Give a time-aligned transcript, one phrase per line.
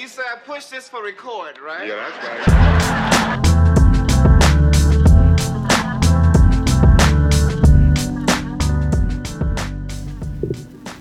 [0.00, 1.86] You said push this for record, right?
[1.86, 3.00] Yeah, that's right.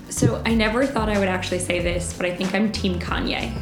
[0.09, 3.54] So I never thought I would actually say this, but I think I'm Team Kanye.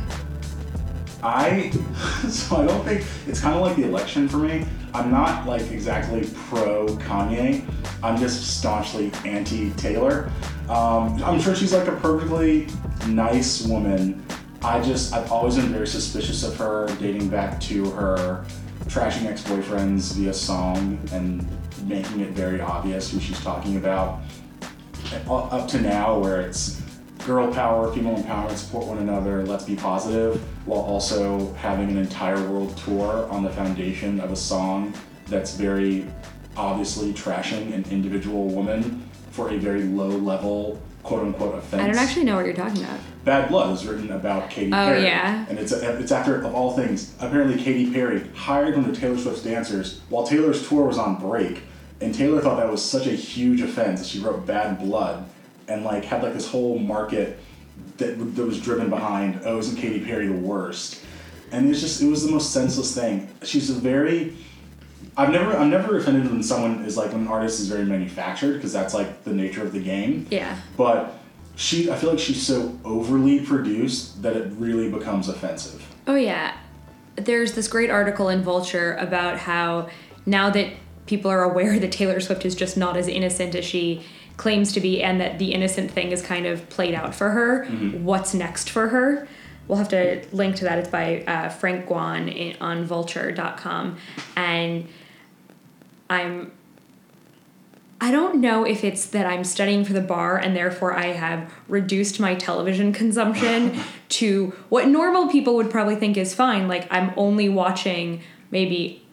[1.22, 1.70] I
[2.30, 4.66] so I don't think it's kind of like the election for me.
[4.96, 7.64] I'm not like exactly pro Kanye.
[8.02, 10.32] I'm just staunchly anti Taylor.
[10.68, 12.70] Um, I'm sure she's like a perfectly
[13.06, 14.24] nice woman.
[14.64, 18.46] I just I've always been very suspicious of her, dating back to her
[18.86, 21.46] trashing ex-boyfriends via song and
[21.86, 24.22] making it very obvious who she's talking about.
[25.30, 26.82] Up to now where it's
[27.26, 32.42] girl power, female empowerment, support one another, let's be positive, while also having an entire
[32.50, 34.94] world tour on the foundation of a song
[35.28, 36.06] that's very
[36.56, 41.82] obviously trashing an individual woman for a very low level quote unquote offense.
[41.82, 43.00] I don't actually know what you're talking about.
[43.24, 45.04] Bad Blood is written about Katy Oh, Perry.
[45.04, 45.46] yeah.
[45.50, 49.42] And it's it's after of all things, apparently Katy Perry hired one of Taylor Swift's
[49.44, 51.62] dancers while Taylor's tour was on break.
[52.02, 55.26] And Taylor thought that was such a huge offense that she wrote Bad Blood
[55.68, 57.40] and like had like this whole market
[57.98, 61.02] that, that was driven behind, oh, isn't Katy Perry the worst?
[61.52, 63.30] And it's just it was the most senseless thing.
[63.44, 64.36] She's a very
[65.18, 68.54] I've never I'm never offended when someone is like when an artist is very manufactured
[68.54, 70.56] because that's like the nature of the game Yeah.
[70.78, 71.14] but
[71.56, 76.56] she i feel like she's so overly produced that it really becomes offensive Oh yeah.
[77.16, 79.90] There's this great article in Vulture about how
[80.26, 80.72] now that
[81.08, 84.04] people are aware that Taylor Swift is just not as innocent as she
[84.38, 87.66] claims to be and that the innocent thing is kind of played out for her,
[87.66, 89.28] what's next for her?
[89.68, 90.78] We'll have to link to that.
[90.80, 93.98] It's by uh, Frank Guan on vulture.com.
[94.38, 94.88] And
[96.10, 96.52] I'm
[98.00, 101.52] I don't know if it's that I'm studying for the bar and therefore I have
[101.68, 106.68] reduced my television consumption to what normal people would probably think is fine.
[106.68, 109.04] Like I'm only watching maybe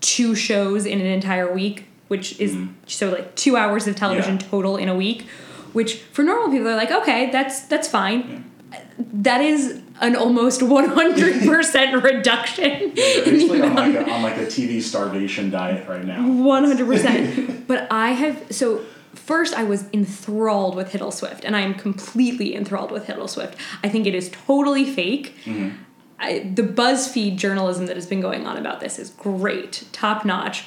[0.00, 2.74] two shows in an entire week, which is mm-hmm.
[2.86, 4.34] so like two hours of television.
[4.34, 4.46] Yeah.
[4.48, 5.26] total in a week,
[5.72, 8.50] which for normal people are like, okay, that's that's fine.
[8.98, 12.94] That is an almost 100% reduction.
[12.94, 16.26] They're in the basically on like, a, on like a tv starvation diet right now
[16.26, 17.66] one hundred percent.
[17.66, 18.84] But I have so
[19.14, 23.56] first I was enthralled with Hiddle Swift, and I am completely enthralled with Hiddle Swift.
[23.84, 25.36] I think it is totally fake.
[25.44, 25.76] Mm-hmm.
[26.18, 30.64] I, the BuzzFeed journalism that has been going on about this is great, top notch.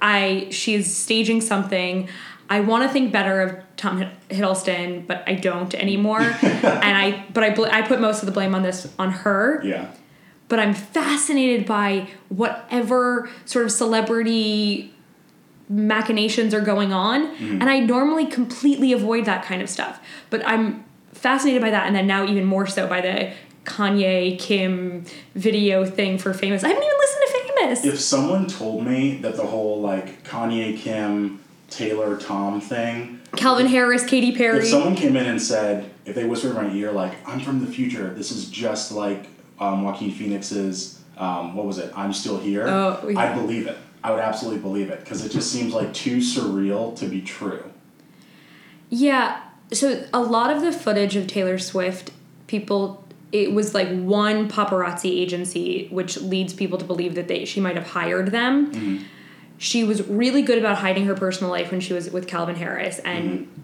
[0.00, 2.08] I she is staging something.
[2.48, 6.20] I want to think better of Tom Hiddleston, but I don't anymore.
[6.42, 9.60] and I but I bl- I put most of the blame on this on her
[9.64, 9.90] yeah
[10.48, 14.94] but I'm fascinated by whatever sort of celebrity
[15.68, 17.34] machinations are going on.
[17.34, 17.60] Mm-hmm.
[17.60, 20.00] And I normally completely avoid that kind of stuff.
[20.30, 23.32] But I'm fascinated by that, and then now even more so by the
[23.64, 26.62] Kanye Kim video thing for Famous.
[26.62, 27.84] I haven't even listened to Famous.
[27.84, 31.42] if someone told me that the whole like kanye kim
[31.76, 34.58] taylor tom thing Calvin Harris, Katy Perry.
[34.60, 37.64] if someone came in and said if they whispered in my ear like i'm from
[37.64, 39.26] the future this is just like
[39.60, 43.18] um, joaquin phoenix's um, what was it i'm still here Oh, yeah.
[43.20, 46.96] i'd believe it i would absolutely believe it because it just seems like too surreal
[46.98, 47.64] to be true
[48.90, 49.40] Yeah.
[49.72, 52.10] So a lot of the footage of Taylor Swift,
[52.46, 53.02] people
[53.32, 57.74] it was like one paparazzi agency which leads people to believe that they she might
[57.74, 59.04] have hired them.
[59.58, 62.98] She was really good about hiding her personal life when she was with Calvin Harris
[62.98, 63.60] and mm-hmm.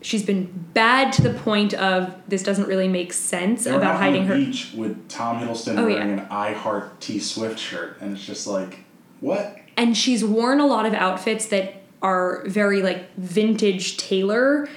[0.00, 3.96] she's been bad to the point of this doesn't really make sense They were about
[3.96, 6.22] hiding on her beach with Tom Hiddleston Oh, wearing yeah.
[6.24, 8.84] an I Heart T Swift shirt, and it's just like,
[9.20, 9.58] what?
[9.76, 14.68] and she's worn a lot of outfits that are very like vintage Taylor.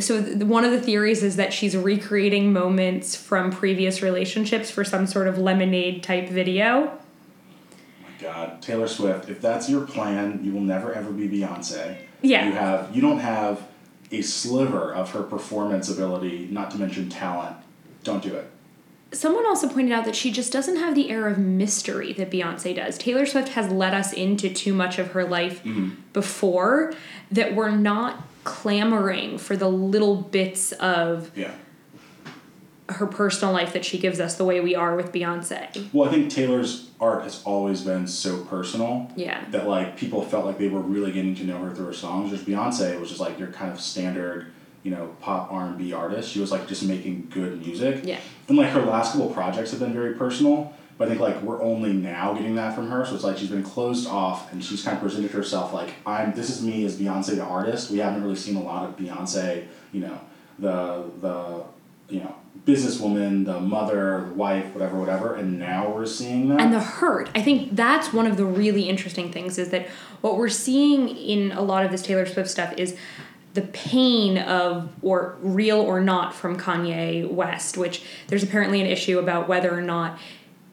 [0.00, 4.84] So th- one of the theories is that she's recreating moments from previous relationships for
[4.84, 6.98] some sort of lemonade type video.
[8.20, 9.28] God, Taylor Swift.
[9.28, 11.98] If that's your plan, you will never ever be Beyonce.
[12.22, 12.46] Yeah.
[12.46, 13.66] You have you don't have
[14.10, 17.56] a sliver of her performance ability, not to mention talent.
[18.04, 18.50] Don't do it.
[19.10, 22.76] Someone also pointed out that she just doesn't have the air of mystery that Beyonce
[22.76, 22.98] does.
[22.98, 25.90] Taylor Swift has let us into too much of her life mm-hmm.
[26.12, 26.92] before
[27.30, 31.52] that we're not clamoring for the little bits of Yeah.
[32.88, 35.92] Her personal life that she gives us the way we are with Beyonce.
[35.92, 39.10] Well, I think Taylor's art has always been so personal.
[39.14, 39.44] Yeah.
[39.50, 42.30] That like people felt like they were really getting to know her through her songs.
[42.30, 44.52] Whereas Beyonce was just like your kind of standard,
[44.82, 46.30] you know, pop R and B artist.
[46.30, 48.00] She was like just making good music.
[48.04, 48.20] Yeah.
[48.48, 50.72] And like her last couple projects have been very personal.
[50.96, 53.04] But I think like we're only now getting that from her.
[53.04, 56.32] So it's like she's been closed off and she's kind of presented herself like I'm
[56.32, 57.90] this is me as Beyonce the artist.
[57.90, 60.20] We haven't really seen a lot of Beyonce, you know,
[60.58, 61.64] the the
[62.08, 62.34] you know,
[62.68, 66.60] businesswoman, the mother, the wife, whatever, whatever, and now we're seeing that.
[66.60, 69.86] and the hurt i think that's one of the really interesting things is that
[70.20, 72.96] what we're seeing in a lot of this taylor swift stuff is
[73.54, 79.18] the pain of or real or not from kanye west which there's apparently an issue
[79.18, 80.18] about whether or not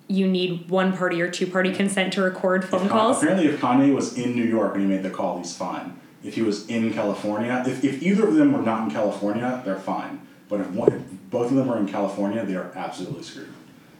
[0.07, 3.59] you need one party or two party consent to record phone If calls Apparently, if
[3.59, 5.99] Kanye was in New York and he made the call, he's fine.
[6.23, 9.79] If he was in California, if, if either of them were not in California, they're
[9.79, 10.21] fine.
[10.47, 13.53] But if, one, if both of them are in California, they are absolutely screwed.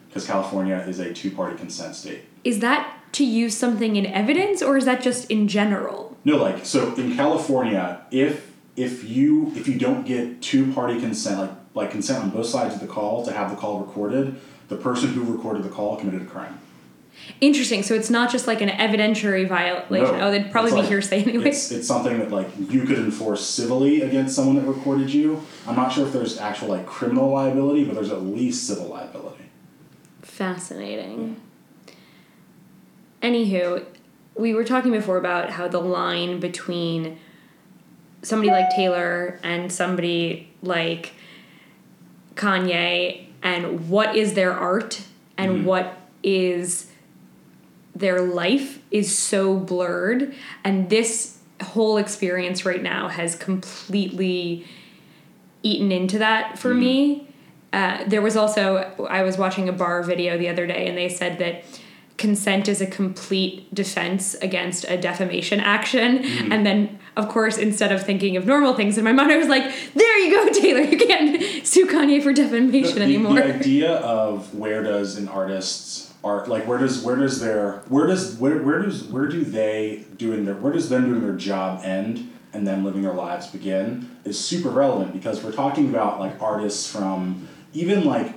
[0.07, 2.22] Because California is a two party consent state.
[2.44, 6.66] is that to use something in evidence or is that just in general No, like
[6.66, 11.92] so in California, if if you if you don't get two party consent, like like
[11.92, 14.36] consent on both sides of the call to have the call recorded,
[14.69, 16.60] the person who recorded the call committed a crime.
[17.41, 20.88] Interesting so it's not just like an evidentiary violation No, oh they'd probably be like-
[20.88, 25.13] hearsay anyway It's, it's something that like you could enforce civilly against someone that recorded
[25.13, 25.41] you.
[25.67, 29.44] I'm not sure if there's actual like criminal liability, but there's at least civil liability.
[30.21, 31.41] Fascinating.
[33.21, 33.85] Anywho,
[34.35, 37.17] we were talking before about how the line between
[38.21, 41.13] somebody like Taylor and somebody like
[42.35, 45.01] Kanye and what is their art
[45.38, 45.65] and mm-hmm.
[45.65, 46.91] what is
[47.95, 54.65] their life is so blurred and this whole experience right now has completely
[55.63, 57.27] eaten into that for me.
[57.71, 61.09] Uh, there was also i was watching a bar video the other day and they
[61.09, 61.63] said that
[62.18, 66.24] consent is a complete defense against a defamation action.
[66.50, 69.48] And then of course instead of thinking of normal things in my mind i was
[69.48, 69.63] like
[69.94, 74.53] there you go taylor you can't sue kanye for defamation the, anymore the idea of
[74.53, 78.81] where does an artist's art like where does where does their where does where, where
[78.81, 82.83] does where do they doing their where does them doing their job end and them
[82.83, 88.06] living their lives begin is super relevant because we're talking about like artists from even
[88.06, 88.33] like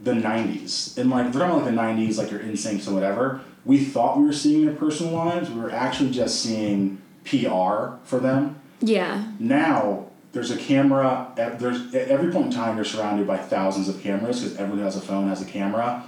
[0.00, 3.40] the 90s and like we're talking about like the 90s like your instincts and whatever.
[3.64, 5.50] We thought we were seeing their personal lives.
[5.50, 8.60] We were actually just seeing pr for them.
[8.80, 9.32] Yeah.
[9.40, 13.88] Now there's a camera at, there's at every point in time you're surrounded by thousands
[13.88, 16.04] of cameras because everyone has a phone has a camera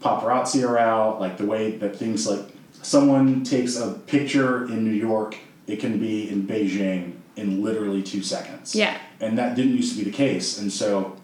[0.00, 2.40] paparazzi are out like the way that things like
[2.82, 5.36] someone takes a picture in new york
[5.66, 8.98] it can be in beijing in literally two seconds Yeah.
[9.20, 11.16] and that didn't used to be the case and so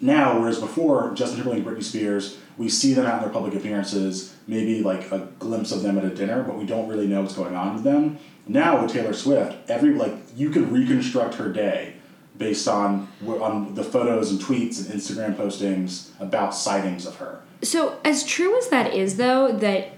[0.00, 3.54] now whereas before justin timberlake and britney spears we see them out in their public
[3.54, 7.20] appearances maybe like a glimpse of them at a dinner but we don't really know
[7.22, 8.16] what's going on with them
[8.46, 11.93] now with taylor swift every like you could reconstruct her day
[12.36, 17.98] based on on the photos and tweets and instagram postings about sightings of her So,
[18.04, 19.92] as true as that is, though, that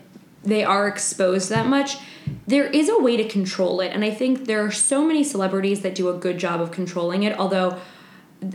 [0.44, 1.98] they are exposed that much,
[2.46, 3.88] there is a way to control it.
[3.88, 7.24] And I think there are so many celebrities that do a good job of controlling
[7.24, 7.78] it, although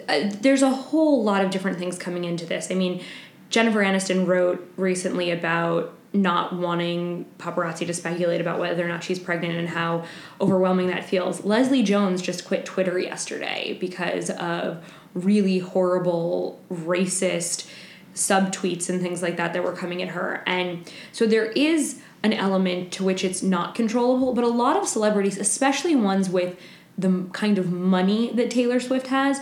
[0.07, 2.71] uh, there's a whole lot of different things coming into this.
[2.71, 3.03] I mean,
[3.49, 9.19] Jennifer Aniston wrote recently about not wanting paparazzi to speculate about whether or not she's
[9.19, 10.03] pregnant and how
[10.41, 11.45] overwhelming that feels.
[11.45, 17.69] Leslie Jones just quit Twitter yesterday because of really horrible, racist
[18.13, 20.43] subtweets and things like that that were coming at her.
[20.45, 24.87] And so there is an element to which it's not controllable, but a lot of
[24.87, 26.59] celebrities, especially ones with
[26.97, 29.39] the kind of money that Taylor Swift has,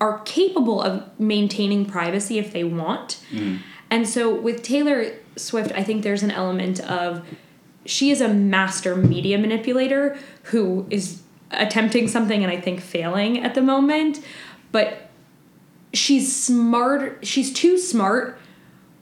[0.00, 3.20] are capable of maintaining privacy if they want.
[3.30, 3.58] Mm.
[3.92, 7.22] And so with Taylor Swift, I think there's an element of
[7.84, 11.20] she is a master media manipulator who is
[11.50, 14.24] attempting something and I think failing at the moment,
[14.72, 15.10] but
[15.92, 18.38] she's smart she's too smart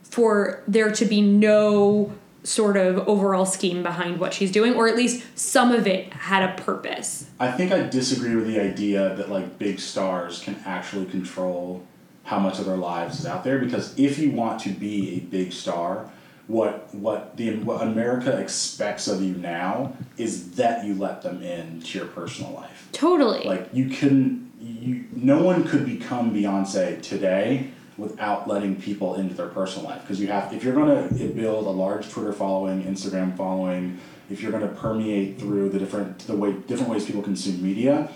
[0.03, 4.97] for there to be no sort of overall scheme behind what she's doing or at
[4.97, 7.31] least some of it had a purpose.
[7.39, 11.87] I think I disagree with the idea that like big stars can actually control
[12.31, 15.19] how much of their lives is out there because if you want to be a
[15.19, 16.09] big star,
[16.47, 21.81] what what the what America expects of you now is that you let them in
[21.83, 22.89] to your personal life.
[22.93, 23.43] Totally.
[23.43, 29.49] Like you couldn't you no one could become Beyonce today without letting people into their
[29.49, 33.37] personal life because you have if you're going to build a large Twitter following, Instagram
[33.37, 33.99] following,
[34.31, 38.09] if you're going to permeate through the different the way different ways people consume media,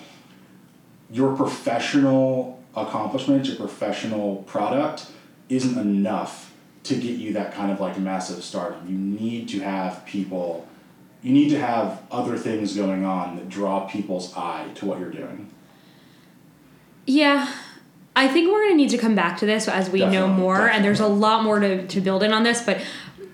[1.11, 5.07] your professional accomplishments, your professional product
[5.49, 6.53] isn't enough
[6.85, 8.87] to get you that kind of like massive stardom.
[8.89, 10.69] You need to have people
[11.25, 15.11] you need to have other things going on that draw people's eye to what you're
[15.11, 15.51] doing.
[17.07, 17.51] Yeah,
[18.15, 20.69] I think we're gonna need to come back to this as we know Definitely, more,
[20.69, 22.83] and there's a lot more to, to build in on this, but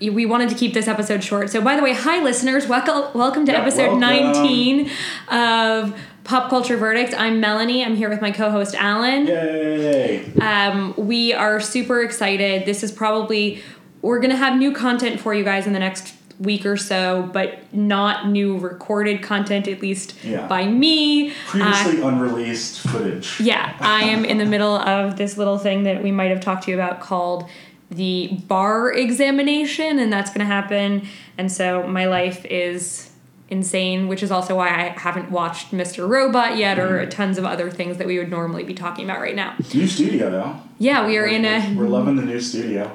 [0.01, 1.51] we wanted to keep this episode short.
[1.51, 4.01] So, by the way, hi listeners, welcome welcome to Yeah, episode welcome.
[4.01, 4.91] 19
[5.29, 7.13] of Pop Culture Verdict.
[7.19, 7.85] I'm Melanie.
[7.85, 9.27] I'm here with my co host, Alan.
[9.27, 10.33] Yay!
[10.41, 12.67] Um, we are super excited.
[12.67, 13.65] This is probably,
[14.01, 17.29] we're going to have new content for you guys in the next week or so,
[17.33, 20.47] but not new recorded content, at least Yeah.
[20.47, 21.31] by me.
[21.31, 23.41] Uh, Previously unreleased footage.
[23.41, 26.63] yeah, I am in the middle of this little thing that we might have talked
[26.67, 27.51] to you about called
[27.91, 31.09] the bar examination, and that's going to happen.
[31.37, 33.10] And so my life is
[33.51, 36.09] insane, which is also why I haven't watched Mr.
[36.09, 39.35] Robot yet or tons of other things that we would normally be talking about right
[39.35, 39.57] now.
[39.75, 40.57] New studio though.
[40.79, 42.91] Yeah, we are in We're, a we're loving the new studio.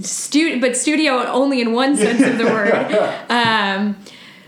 [0.00, 2.72] studio, but studio only in one sense of the word.
[3.30, 3.96] Um,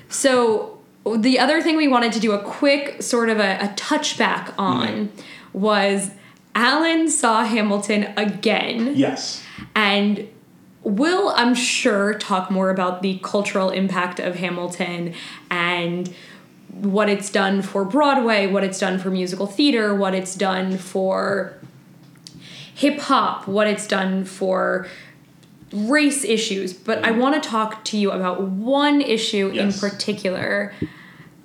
[0.09, 0.79] so
[1.17, 5.13] the other thing we wanted to do a quick sort of a, a touchback on
[5.53, 6.11] was
[6.55, 9.43] Alan saw Hamilton again, Yes.
[9.75, 10.27] and
[10.85, 15.15] will I'm sure talk more about the cultural impact of Hamilton
[15.51, 16.15] and
[16.69, 21.59] what it's done for Broadway, what it's done for musical theater, what it's done for
[22.75, 24.87] hip hop, what it's done for
[25.73, 26.73] race issues.
[26.73, 30.73] But I want to talk to you about one issue in particular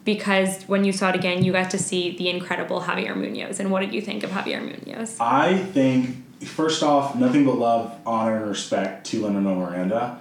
[0.03, 3.59] because when you saw it again, you got to see the incredible Javier Munoz.
[3.59, 5.17] And what did you think of Javier Munoz?
[5.19, 10.19] I think first off, nothing but love, honor, and respect to Lin Manuel Miranda.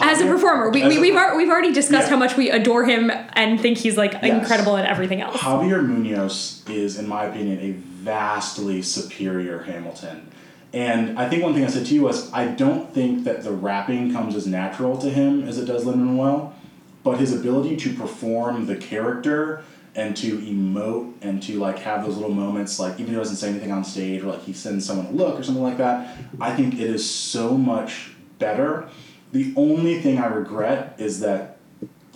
[0.00, 2.10] As a performer, we, we, we've, we've already discussed Yeah.
[2.10, 4.24] how much we adore him and think he's like Yes.
[4.24, 5.36] incredible at everything else.
[5.38, 10.30] Javier Munoz is, in my opinion, a vastly superior Hamilton.
[10.74, 13.50] And I think one thing I said to you was I don't think that the
[13.52, 16.54] rapping comes as natural to him as it does Lin Manuel,
[17.02, 19.62] but his ability to perform the character
[19.98, 23.36] and to emote and to like have those little moments, like even if he doesn't
[23.36, 26.16] say anything on stage or like he sends someone a look or something like that,
[26.40, 28.88] I think it is so much better.
[29.32, 31.58] The only thing I regret is that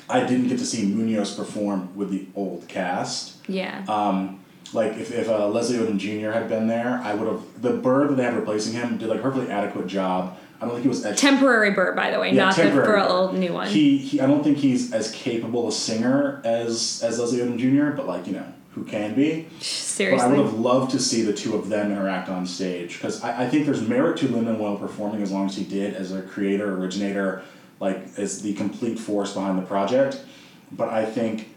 [0.08, 3.36] I didn't get to see Munoz perform with the old cast.
[3.48, 3.84] Yeah.
[3.88, 6.30] Um, like if, if uh, Leslie Odom Jr.
[6.30, 9.18] had been there, I would have the bird that they had replacing him did like
[9.18, 10.38] a perfectly adequate job.
[10.62, 12.71] I don't think he was as temporary Burr, by the way, yeah, not the.
[12.71, 13.66] Brill new one.
[13.66, 17.97] He, he I don't think he's as capable a singer as as Leslie Odom Jr.
[17.97, 19.49] But like you know who can be.
[19.61, 22.95] Seriously, But I would have loved to see the two of them interact on stage
[22.95, 25.95] because I, I think there's merit to Lin Manuel performing as long as he did
[25.95, 27.42] as a creator, originator,
[27.81, 30.21] like as the complete force behind the project.
[30.71, 31.54] But I think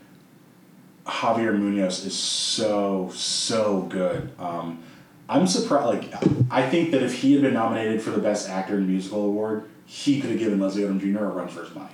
[1.05, 4.31] Javier Munoz is so so good.
[4.39, 4.83] Um,
[5.27, 5.85] I'm surprised.
[5.85, 6.13] Like
[6.51, 9.69] I think that if he had been nominated for the Best Actor in Musical award,
[9.85, 11.25] he could have given Leslie Odom Jr.
[11.25, 11.91] a run for his money.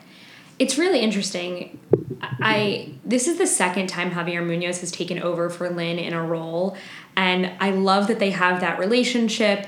[0.59, 1.79] It's really interesting.
[2.21, 6.23] I this is the second time Javier Munoz has taken over for Lin in a
[6.23, 6.77] role,
[7.15, 9.67] and I love that they have that relationship.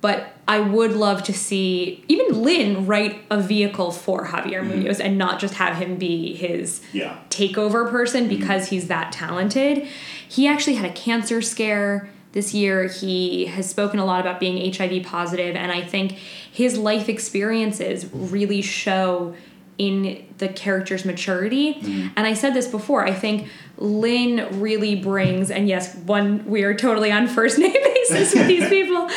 [0.00, 4.80] But I would love to see even Lin write a vehicle for Javier mm-hmm.
[4.80, 7.18] Munoz and not just have him be his Yeah.
[7.30, 8.40] takeover person mm-hmm.
[8.40, 9.86] because he's that talented.
[10.28, 12.86] He actually had a cancer scare this year.
[12.88, 18.06] He has spoken a lot about being HIV positive, and I think his life experiences
[18.12, 19.34] really show
[19.78, 21.78] in the character's maturity.
[22.16, 23.48] And I said this before, I think
[23.78, 28.68] Lin really brings, and yes, one, we are totally on first name basis with these
[28.68, 29.08] people.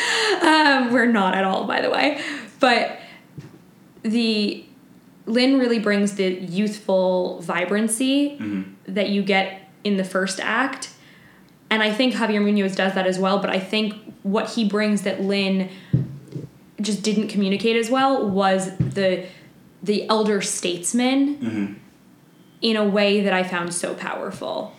[0.42, 2.20] Um, we're not at all, by the way.
[2.58, 2.98] But
[4.02, 4.64] the
[5.26, 8.38] Lin really brings the youthful vibrancy
[8.86, 10.90] that you get in the first act.
[11.70, 15.02] And I think Javier Munoz does that as well, but I think what he brings
[15.02, 15.68] that Lin
[16.80, 19.24] just didn't communicate as well was the
[19.82, 21.80] the elder statesman
[22.62, 24.72] in a way that I found so powerful.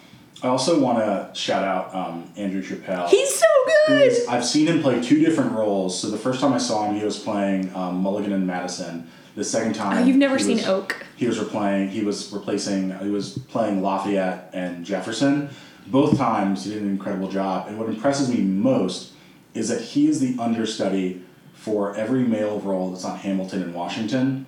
[0.44, 3.08] I also want to shout out um, Andrew Chappelle.
[3.10, 3.46] He's so
[3.88, 4.02] good.
[4.12, 6.00] is- I've seen him play two different roles.
[6.00, 9.10] So the first time I saw him, he was playing um, Mulligan and Madison.
[9.36, 11.06] The second time, Oh, you've never seen was- Oak.
[11.16, 11.90] He was replaying.
[11.90, 12.98] He was replacing.
[13.00, 15.50] He was playing Lafayette and Jefferson.
[15.88, 17.68] Both times, he did an incredible job.
[17.68, 19.12] And what impresses me most
[19.54, 21.22] is that he is the understudy
[21.54, 24.46] for every male role that's on Hamilton and Washington.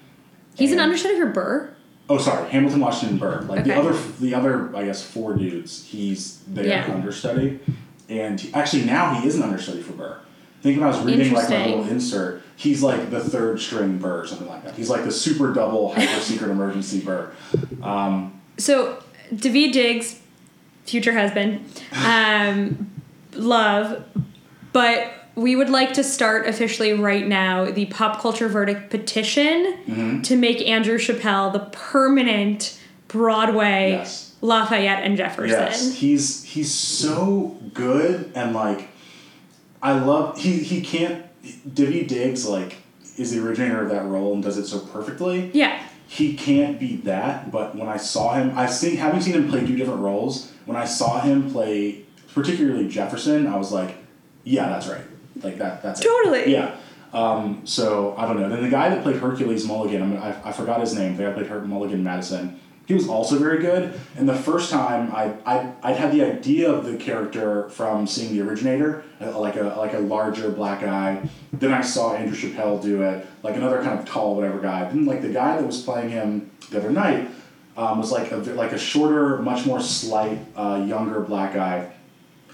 [0.56, 1.74] He's an understudy for Burr.
[2.10, 3.42] Oh, sorry, Hamilton, Washington, Burr.
[3.42, 5.86] Like the other, the other, I guess, four dudes.
[5.86, 6.92] He's their Yeah.
[6.92, 7.60] understudy,
[8.10, 10.18] and he, actually now he is an understudy for Burr.
[10.60, 13.98] I think when I was reading like my little insert, he's like the third string
[14.00, 14.76] Burr, or something like that.
[14.76, 17.32] He's like the super double hyper secret emergency Burr.
[17.82, 19.02] Um, So
[19.34, 20.20] David Diggs,
[20.90, 21.64] future husband,
[22.06, 22.90] um,
[23.34, 24.04] love,
[24.74, 30.22] but we would like to start officially right now the pop culture verdict petition Mm-hmm.
[30.24, 34.36] to make Andrew Chappelle the permanent Broadway Yes.
[34.42, 35.50] Lafayette and Jefferson.
[35.50, 38.88] Yes, he's he's so good and like
[39.82, 41.26] I love he he can't
[41.68, 42.78] Daveed Diggs like
[43.18, 45.50] is the originator of that role and does it so perfectly.
[45.54, 45.82] Yeah.
[46.08, 47.52] he can't beat that.
[47.52, 50.52] But when I saw him, I seen having seen him play two different roles.
[50.70, 52.04] When I saw him play,
[52.36, 53.96] particularly Jefferson, I was like,
[54.44, 55.02] yeah, that's right.
[55.42, 55.82] Like that.
[55.82, 56.04] That's it.
[56.04, 56.52] Totally.
[56.52, 56.76] Yeah.
[57.12, 58.48] Um, so I don't know.
[58.50, 61.18] Then the guy that played Hercules Mulligan, I, mean, I, I forgot his name.
[61.18, 62.60] The guy that played Her- Mulligan Madison.
[62.86, 64.00] He was also very good.
[64.16, 68.34] And the first time I I I'd had the idea of the character from seeing
[68.34, 71.28] the originator, uh, like a like a larger black guy.
[71.52, 74.84] Then I saw Andrew Chappelle do it, like another kind of tall whatever guy.
[74.84, 77.28] Then like the guy that was playing him the other night
[77.80, 81.92] um, was like a like a shorter, much more slight, uh, younger black guy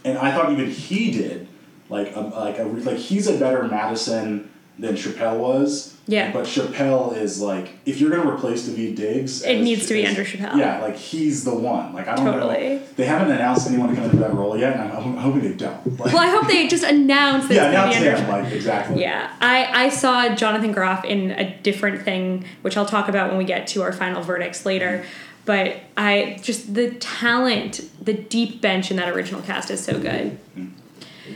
[0.06, 1.48] and I thought even he did
[1.90, 5.95] like a, like a like he's a better Madison than Chappelle was.
[6.08, 6.32] Yeah.
[6.32, 10.24] But Chappelle is like if you're gonna replace David Diggs, It needs to be Andrew
[10.24, 10.56] Chappelle.
[10.58, 11.94] Yeah, like he's the one.
[11.94, 12.76] Like I don't Totally.
[12.76, 12.82] know.
[12.96, 15.54] They haven't announced anyone to come into that role yet, and I'm, I'm hoping they
[15.54, 16.00] don't.
[16.00, 18.28] Like, Well, I hope they just announce that yeah, it's announce him.
[18.28, 18.44] Chappelle.
[18.44, 19.02] Like exactly.
[19.02, 23.38] Yeah, I, I saw Jonathan Groff in a different thing, which I'll talk about when
[23.40, 25.04] we get to our final verdicts later.
[25.46, 30.38] But I just the talent, the deep bench in that original cast is so good.
[30.58, 30.70] Mm-hmm.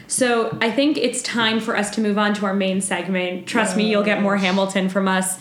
[0.08, 3.48] So I think it's time for us to move on to our main segment.
[3.48, 5.39] Trust me, you'll get more Hamilton from us.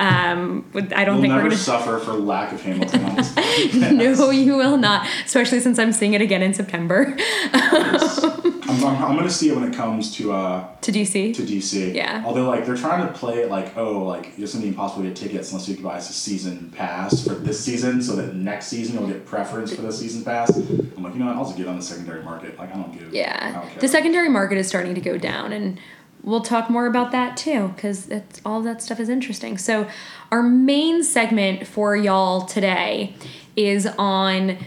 [0.00, 0.64] Um,
[0.96, 1.56] I don't We'll think never we're gonna.
[1.56, 3.16] suffer for lack of Hamilton on.
[3.98, 5.06] No, you will not.
[5.26, 7.14] Especially since I'm seeing it again in September
[7.52, 11.34] I'm, I'm, I'm gonna see it when it comes to uh, to DC.
[11.34, 11.94] to DC.
[11.94, 12.22] Yeah.
[12.24, 15.08] Although like they're trying to play it like oh like it's gonna be impossible to
[15.08, 18.96] get tickets unless you buy a season pass for this season, so that next season
[18.98, 20.56] you'll get preference for the season pass.
[20.56, 22.58] I'm like you know what I'll just get on the secondary market.
[22.58, 23.12] Like I don't give.
[23.12, 25.78] Yeah, don't the secondary market is starting to go down, and
[26.22, 28.10] we'll talk more about that too, because
[28.44, 29.58] all that stuff is interesting.
[29.58, 29.88] So,
[30.30, 33.14] our main segment for y'all today
[33.56, 34.58] is on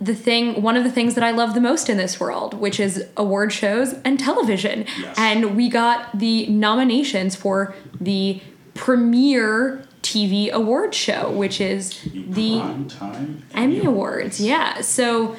[0.00, 2.80] the thing, one of the things that I love the most in this world, which
[2.80, 4.84] is award shows and television.
[5.00, 5.14] Yes.
[5.16, 8.42] And we got the nominations for the
[8.74, 12.58] premier TV award show, which is the
[12.88, 14.80] time Emmy Awards, yeah.
[14.80, 15.36] So,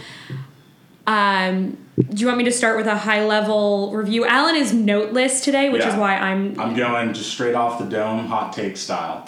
[1.05, 4.25] um, do you want me to start with a high level review?
[4.25, 6.59] Alan is noteless today, which is why I'm.
[6.59, 9.27] I'm going just straight off the dome, hot take style.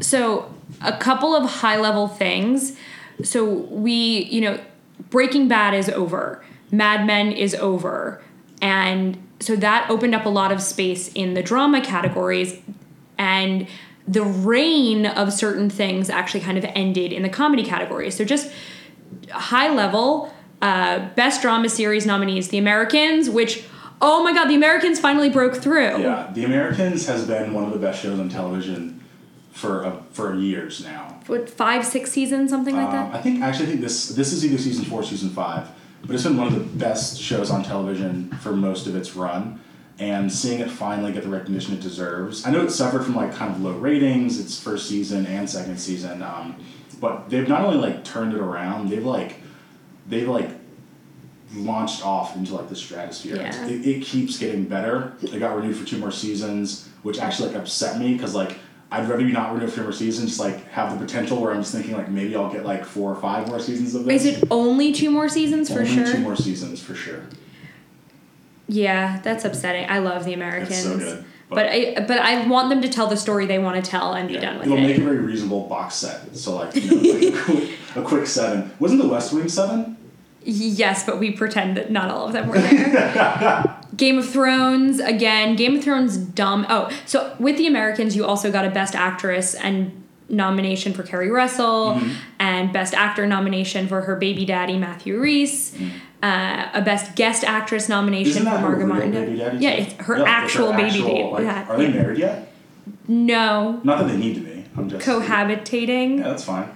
[0.00, 2.76] So, a couple of high level things.
[3.22, 4.60] So, we, you know,
[5.10, 8.22] Breaking Bad is over, Mad Men is over.
[8.60, 12.58] And so that opened up a lot of space in the drama categories.
[13.16, 13.68] And
[14.06, 18.10] the reign of certain things actually kind of ended in the comedy category.
[18.10, 18.52] So, just
[19.30, 23.64] high level, uh, best drama series nominees The Americans, which,
[24.00, 26.00] oh my god, The Americans finally broke through.
[26.02, 29.00] Yeah, The Americans has been one of the best shows on television
[29.52, 31.20] for uh, for years now.
[31.26, 33.14] What, five, six seasons, something like Um, that?
[33.14, 35.68] I think actually I think this this is either season four, or season five,
[36.04, 39.60] but it's been one of the best shows on television for most of its run.
[40.00, 42.46] And seeing it finally get the recognition it deserves.
[42.46, 45.76] I know it suffered from like kind of low ratings its first season and second
[45.78, 46.54] season, um,
[47.00, 49.40] but they've not only like turned it around, they've like
[50.08, 50.50] they've like
[51.54, 53.36] launched off into like the stratosphere.
[53.36, 53.66] Yeah.
[53.66, 55.14] It, it keeps getting better.
[55.22, 58.58] It got renewed for two more seasons, which actually like upset me because like
[58.90, 61.52] I'd rather be not renewed for two more seasons, just like have the potential where
[61.52, 64.24] I'm just thinking like maybe I'll get like four or five more seasons of this.
[64.24, 66.12] Is it only two more seasons for Only sure?
[66.12, 67.22] two more seasons for sure.
[68.66, 69.88] Yeah, that's upsetting.
[69.88, 70.70] I love the Americans.
[70.70, 71.24] It's so good.
[71.50, 74.28] But, I but I want them to tell the story they want to tell and
[74.28, 74.82] be done with It'll it.
[74.82, 76.36] make a very reasonable box set.
[76.36, 78.70] So like, you know, like a, quick, a quick seven.
[78.78, 79.96] Wasn't the West Wing seven?
[80.50, 83.76] Yes, but we pretend that not all of them were there.
[83.96, 86.64] Game of Thrones, again, Game of Thrones dumb.
[86.70, 91.30] Oh, so with the Americans, you also got a Best Actress and nomination for Keri
[91.30, 92.12] Russell, Mm-hmm.
[92.38, 95.74] and Best Actor nomination for her baby daddy Matthew Rhys,
[96.22, 99.36] uh, a Best Guest Actress nomination for Margot Martin.
[99.36, 101.22] Yeah, it's her it's actual baby daddy.
[101.24, 101.66] Like, yeah.
[101.68, 102.52] Are they married yet?
[103.06, 104.64] No, Not that they need to be.
[104.76, 106.18] I'm just cohabitating.
[106.18, 106.70] Yeah, that's fine.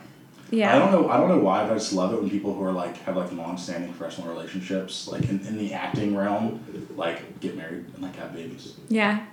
[0.52, 0.76] Yeah.
[0.76, 1.08] I don't know.
[1.08, 3.16] I don't know why, but I just love it when people who are like have
[3.16, 6.62] like long-standing professional relationships, like in, in the acting realm,
[6.94, 8.74] like get married and like have babies.
[8.88, 9.24] Yeah,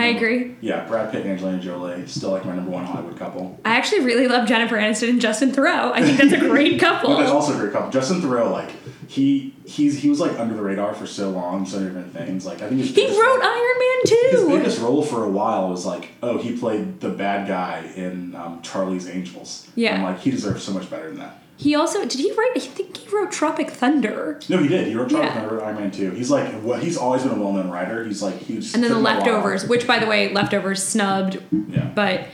[0.00, 0.56] I agree.
[0.60, 3.58] Yeah, Brad Pitt and Angelina Jolie still like my number one Hollywood couple.
[3.64, 5.92] I actually really love Jennifer Aniston and Justin Theroux.
[5.92, 7.16] I think that's a great couple.
[7.16, 7.90] That's also a great couple.
[7.90, 8.70] Justin Theroux, like
[9.08, 12.46] he he's he was like under the radar for so long, so many different things.
[12.46, 14.28] Like I think he wrote role- Iron Man too.
[14.30, 18.34] His biggest role for a while was like, oh, he played the bad guy in
[18.34, 19.68] um, Charlie's Angels.
[19.74, 19.94] Yeah.
[19.94, 21.42] And like he deserves so much better than that.
[21.60, 22.52] He also did he write?
[22.56, 24.40] I think he wrote Tropic Thunder.
[24.48, 24.86] No, he did.
[24.86, 25.40] He wrote Tropic Yeah.
[25.40, 26.12] Thunder, Iron Man 2.
[26.12, 26.82] He's like, what?
[26.82, 28.02] He's always been a well-known writer.
[28.02, 28.72] He's like huge.
[28.72, 29.16] And then the took him a while.
[29.16, 31.42] leftovers, which by the way, leftovers snubbed.
[31.68, 31.90] Yeah.
[31.94, 32.28] But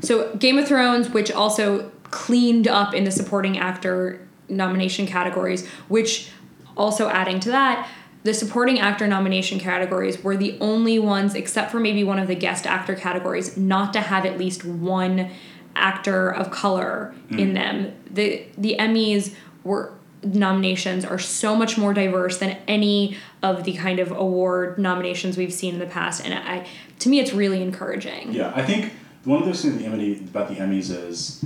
[0.00, 6.30] so Game of Thrones, which also cleaned up in the supporting actor nomination categories, which
[6.74, 7.86] also adding to that,
[8.24, 12.34] the supporting actor nomination categories were the only ones, except for maybe one of the
[12.34, 15.30] guest actor categories, not to have at least one
[15.76, 17.54] actor of color in hmm.
[17.54, 17.94] them.
[18.10, 19.92] The the Emmys were
[20.24, 25.52] nominations are so much more diverse than any of the kind of award nominations we've
[25.52, 26.66] seen in the past and I
[27.00, 28.32] to me it's really encouraging.
[28.32, 28.92] Yeah, I think
[29.24, 31.44] one of those things the Emmy, about the Emmys is,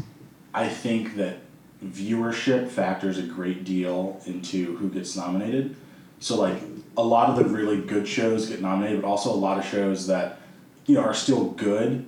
[0.54, 1.38] I think that
[1.84, 5.76] viewership factors a great deal into who gets nominated.
[6.20, 6.56] So like
[6.96, 10.06] a lot of the really good shows get nominated, but also a lot of shows
[10.06, 10.40] that
[10.86, 12.06] you know are still good,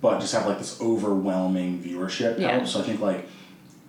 [0.00, 2.38] but just have like this overwhelming viewership.
[2.38, 2.58] Yeah.
[2.58, 2.68] count.
[2.68, 3.26] So I think like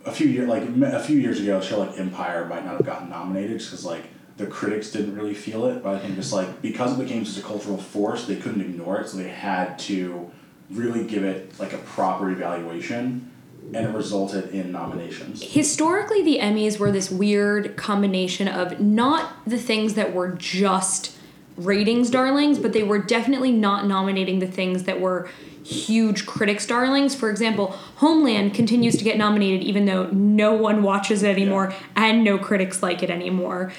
[0.04, 2.86] a few year like a few years ago, a show like Empire might not have
[2.86, 4.04] gotten nominated just because like
[4.36, 5.82] the critics didn't really feel it.
[5.82, 9.00] But I think just like because it became such a cultural force, they couldn't ignore
[9.00, 10.30] it, so they had to
[10.70, 13.30] really give it like a proper evaluation,
[13.74, 15.42] and it resulted in nominations.
[15.42, 21.16] Historically the Emmys were this weird combination of not the things that were just
[21.56, 25.28] ratings darlings, but they were definitely not nominating the things that were
[25.64, 27.14] huge critics darlings.
[27.14, 32.24] For example, Homeland continues to get nominated even though no one watches it anymore and
[32.24, 33.72] no critics like it anymore.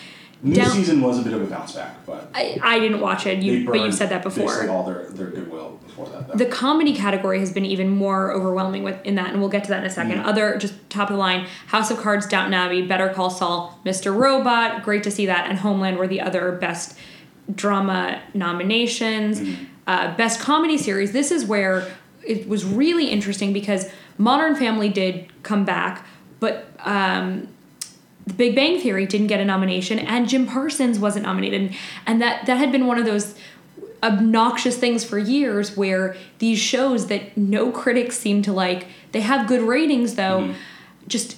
[0.45, 3.25] New Down- season was a bit of a bounce back, but I, I didn't watch
[3.25, 4.69] it, You, but you've said that before.
[4.69, 6.27] all their their goodwill before that.
[6.27, 6.33] Though.
[6.33, 9.69] The comedy category has been even more overwhelming with in that, and we'll get to
[9.69, 10.17] that in a second.
[10.19, 10.25] Mm.
[10.25, 14.13] Other just top of the line: House of Cards, Downton Abbey, Better Call Saul, Mr.
[14.13, 14.83] Robot.
[14.83, 16.97] Great to see that, and Homeland were the other best
[17.53, 19.39] drama nominations.
[19.39, 19.67] Mm.
[19.85, 21.11] Uh, best comedy series.
[21.11, 21.91] This is where
[22.25, 26.05] it was really interesting because Modern Family did come back,
[26.39, 27.49] but um,
[28.25, 31.75] the Big Bang Theory didn't get a nomination, and Jim Parsons wasn't nominated,
[32.05, 33.35] and that that had been one of those
[34.01, 39.47] obnoxious things for years where these shows that no critics seem to like they have
[39.47, 40.53] good ratings though Mm-hmm.
[41.07, 41.37] just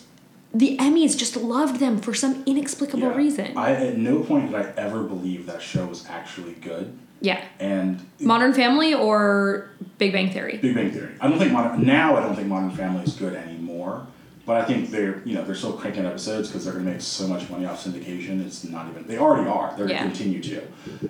[0.60, 3.16] the emmys just loved them for some inexplicable Yeah.
[3.16, 7.42] reason I at no point did I ever believe that show was actually good, yeah
[7.60, 11.12] and modern family or big bang theory Big Bang Theory.
[11.20, 12.16] I don't think modern now.
[12.18, 14.08] I don't think Modern Family is good anymore.
[14.46, 17.02] But I think they're you know they're still cranking out episodes because they're gonna make
[17.02, 18.46] so much money off syndication.
[18.46, 19.74] It's not even they already are.
[19.76, 20.00] They're Yeah.
[20.04, 20.62] gonna continue to.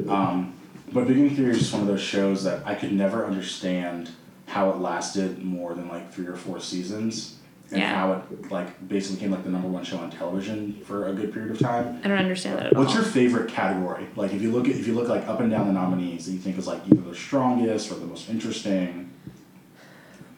[0.09, 0.53] Um,
[0.93, 4.09] but Big Bang Theory is just one of those shows that I could never understand
[4.47, 7.35] how it lasted more than like three or four seasons,
[7.71, 7.95] and Yeah.
[7.95, 11.33] how it like basically became like the number one show on television for a good
[11.33, 11.99] period of time.
[12.03, 14.07] i don't understand that at What's all What's your favorite category?
[14.15, 16.31] Like if you look at if you look like up and down the nominees that
[16.33, 19.09] you think is like either the strongest or the most interesting.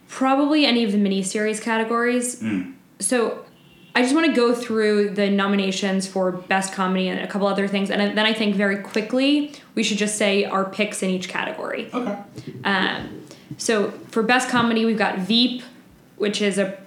[0.07, 2.73] probably any of the miniseries categories Mm.
[2.99, 3.43] so
[3.95, 7.67] I just want to go through the nominations for best comedy and a couple other
[7.67, 11.29] things, and then I think very quickly we should just say our picks in each
[11.29, 11.89] category.
[11.91, 12.15] Okay.
[12.63, 13.23] Um,
[13.57, 15.63] so for best comedy, we've got Veep,
[16.17, 16.77] which is a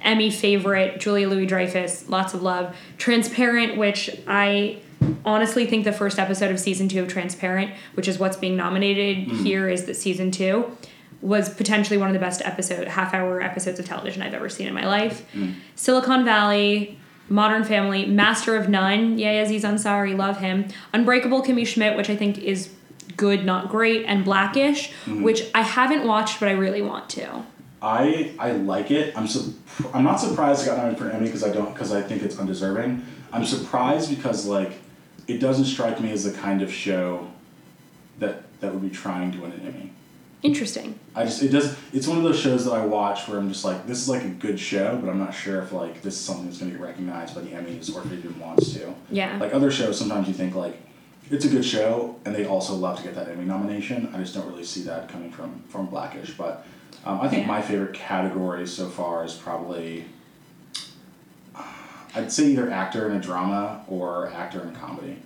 [0.00, 2.76] Emmy favorite, Julia Louis Dreyfus, lots of love.
[2.98, 4.78] Transparent, which I
[5.24, 9.28] honestly think the first episode of season two of Transparent, which is what's being nominated
[9.28, 9.44] mm-hmm.
[9.44, 10.76] here, is that season two
[11.20, 14.68] was potentially one of the best episode half hour episodes of television I've ever seen
[14.68, 15.26] in my life.
[15.32, 15.58] Mm-hmm.
[15.74, 20.68] Silicon Valley, Modern Family, Master of None, yay Aziz Ansari, love him.
[20.92, 22.70] Unbreakable Kimmy Schmidt, which I think is
[23.16, 25.22] good, not great, and Blackish, mm-hmm.
[25.22, 27.44] which I haven't watched but I really want to.
[27.80, 29.16] I I like it.
[29.16, 29.54] I'm su-
[29.94, 32.22] I'm not surprised it got nominated for an Emmy because I don't because I think
[32.22, 33.04] it's undeserving.
[33.32, 34.72] I'm surprised because like
[35.26, 37.30] it doesn't strike me as the kind of show
[38.18, 39.92] that that would be trying to win an Emmy.
[40.42, 40.98] Interesting.
[41.14, 43.64] I just it does it's one of those shows that I watch where I'm just
[43.64, 46.20] like this is like a good show, but I'm not sure if like this is
[46.20, 48.94] something that's going to get recognized by the Emmys or if it even wants to.
[49.10, 49.36] Yeah.
[49.38, 50.80] Like other shows, sometimes you think like
[51.30, 54.10] it's a good show and they'd also love to get that Emmy nomination.
[54.14, 56.34] I just don't really see that coming from from Blackish.
[56.36, 56.64] But
[57.08, 57.48] um, I think Yeah.
[57.48, 60.04] my favorite category so far is probably
[62.14, 65.16] I'd say either actor in a drama or actor in a comedy.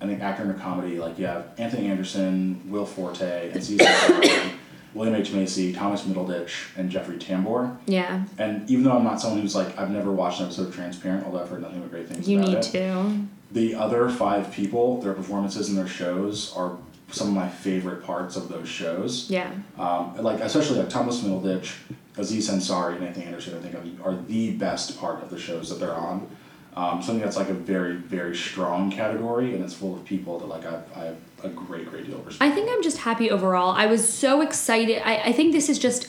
[0.00, 4.50] I think actor in a comedy, like you have Anthony Anderson, Will Forte, Ansari,
[4.94, 5.32] William H.
[5.32, 7.76] Macy, Thomas Middleditch, and Jeffrey Tambor.
[7.86, 8.24] Yeah.
[8.36, 11.24] And even though I'm not someone who's like I've never watched an episode of Transparent,
[11.24, 13.18] although I've heard nothing but great things You about need to.
[13.52, 16.76] The other five people, their performances and their shows are
[17.10, 19.30] some of my favorite parts of those shows.
[19.30, 19.52] Yeah.
[19.78, 21.76] Um, like especially like Thomas Middleditch,
[22.16, 23.58] Aziz Ansari, and Anthony Anderson.
[23.58, 26.28] I think are, are the best part of the shows that they're on.
[26.76, 30.46] Um, something that's like a very very strong category, and it's full of people that
[30.46, 32.50] like I've, I have a great great deal of respect.
[32.50, 33.70] I think I'm just happy overall.
[33.70, 35.00] I was so excited.
[35.06, 36.08] I, I think this is just,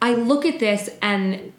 [0.00, 1.52] I look at this and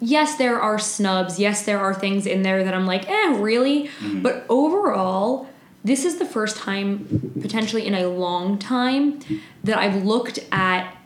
[0.00, 1.38] yes, there are snubs.
[1.38, 3.90] Yes, there are things in there that I'm like, eh, really?
[4.22, 5.48] But overall,
[5.84, 9.20] this is the first time, potentially in a long time,
[9.62, 10.96] that I've looked at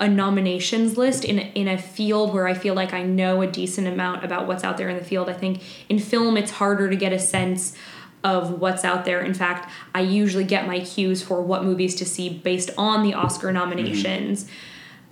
[0.00, 3.86] a nominations list in in a field where I feel like I know a decent
[3.86, 5.28] amount about what's out there in the field.
[5.28, 7.76] I think in film it's harder to get a sense
[8.24, 9.20] of what's out there.
[9.20, 13.14] In fact, I usually get my cues for what movies to see based on the
[13.14, 14.46] Oscar nominations.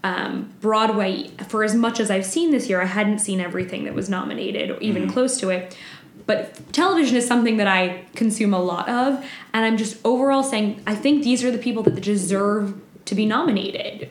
[0.05, 3.95] Um, Broadway, for as much as I've seen this year, I hadn't seen everything that
[3.95, 5.77] was nominated, or even close to it.
[6.29, 10.83] But television is something that I consume a lot of, and I'm just overall saying
[10.87, 14.11] I think these are the people that deserve to be nominated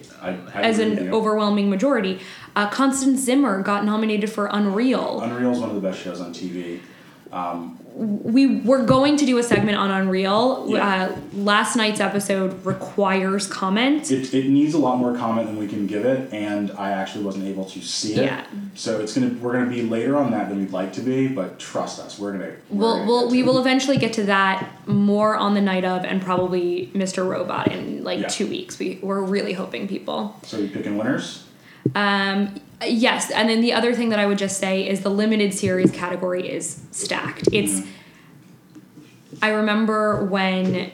[0.55, 1.13] as an you.
[1.13, 2.19] overwhelming majority.
[2.55, 5.21] Uh, Constance Zimmer got nominated for Unreal.
[5.21, 6.79] Unreal is one of the best shows on TV.
[7.95, 10.65] We were going to do a segment on Unreal.
[10.69, 11.09] Yeah.
[11.09, 14.11] Uh, last night's episode requires comment.
[14.11, 17.23] It, it needs a lot more comment than we can give it, and I actually
[17.23, 18.25] wasn't able to see it.
[18.25, 18.45] Yeah.
[18.75, 21.57] So it's gonna we're gonna be later on that than we'd like to be, but
[21.57, 22.45] trust us, we're gonna.
[22.69, 26.05] we're We'll, gonna we'll, we will eventually get to that more on the night of,
[26.05, 27.27] and probably Mr.
[27.27, 28.27] Robot in like Yeah.
[28.27, 28.77] two weeks.
[28.77, 30.35] We we're really hoping people.
[30.43, 31.45] So you picking winners?
[31.95, 35.53] Um, yes, and then the other thing that I would just say is the limited
[35.53, 37.49] series category is stacked.
[37.51, 37.81] It's.
[39.41, 40.91] I remember when.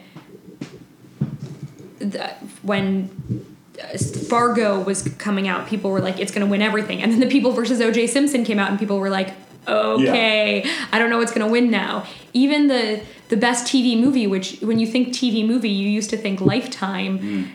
[1.98, 2.28] The,
[2.62, 3.46] when
[3.82, 7.20] uh, Fargo was coming out, people were like, "It's going to win everything," and then
[7.20, 8.08] the People versus O.J.
[8.08, 9.32] Simpson came out, and people were like,
[9.66, 14.26] "Okay, I don't know what's going to win now." Even the the best TV movie,
[14.26, 17.50] which when you think TV movie, you used to think Lifetime,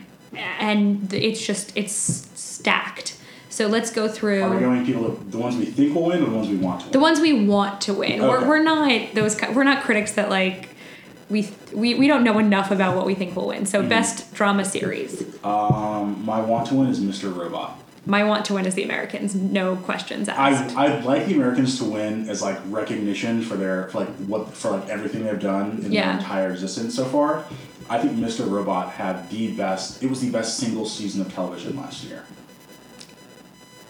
[0.58, 3.16] and it's just it's stacked.
[3.60, 6.30] So let's go through Are we going people the ones we think will win or
[6.30, 6.92] the ones we want to win?
[6.92, 8.22] the ones we want to win.
[8.22, 10.70] We're, we're not those we're not critics that like
[11.28, 13.64] we we, we don't know enough about what we think will win.
[13.64, 13.66] Mm-hmm.
[13.66, 15.22] So best drama series.
[15.44, 17.36] um, my want to win is Mr.
[17.36, 17.78] Robot.
[18.06, 19.34] My want to win is the Americans.
[19.34, 20.74] No questions asked.
[20.74, 24.54] I I'd like the Americans to win as like recognition for their for like what
[24.54, 26.12] for like everything they've done in Yeah.
[26.12, 27.44] their entire existence so far.
[27.90, 28.50] I think Mr.
[28.50, 30.02] Robot had the best.
[30.02, 32.24] It was the best single season of television last year.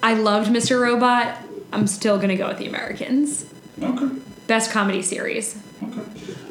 [0.03, 0.81] I loved Mr.
[0.81, 1.39] Robot.
[1.73, 3.47] I'm still gonna go with the Americans.
[3.83, 4.09] Okay.
[4.47, 5.61] Best comedy series.
[5.83, 6.03] Okay.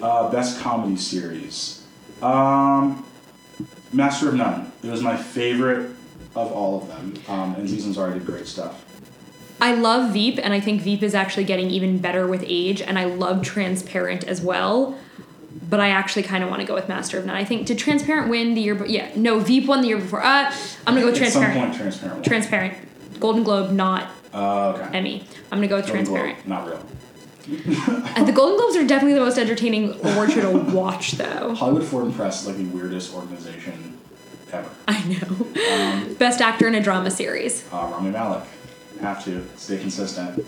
[0.01, 1.83] Uh, best comedy series.
[2.21, 3.05] Um,
[3.91, 4.71] Master of None.
[4.83, 5.91] It was my favorite
[6.35, 7.13] of all of them.
[7.27, 8.85] Um, and Season's already did great stuff.
[9.61, 12.97] I love Veep, and I think Veep is actually getting even better with age, and
[12.97, 14.97] I love Transparent as well.
[15.69, 17.35] But I actually kind of want to go with Master of None.
[17.35, 18.75] I think did Transparent win the year?
[18.75, 20.23] But yeah, no, Veep won the year before.
[20.23, 20.53] Uh,
[20.87, 21.71] I'm gonna go with At some Transparent.
[21.71, 22.15] point, Transparent.
[22.15, 22.23] won.
[22.23, 22.73] Transparent.
[23.19, 24.97] Golden Globe, not Uh, okay.
[24.97, 25.23] Emmy.
[25.51, 26.47] I'm gonna go with Golden Globe, Transparent.
[26.47, 26.79] Not real.
[28.15, 31.55] And the Golden Globes are definitely the most entertaining award show to watch, though.
[31.55, 33.97] Hollywood Foreign Press is like the weirdest organization
[34.51, 34.69] ever.
[34.87, 35.47] I know.
[36.09, 37.65] Um, Best actor in a drama series.
[37.73, 38.43] uh, Rami Malek.
[39.01, 40.45] Have to stay consistent.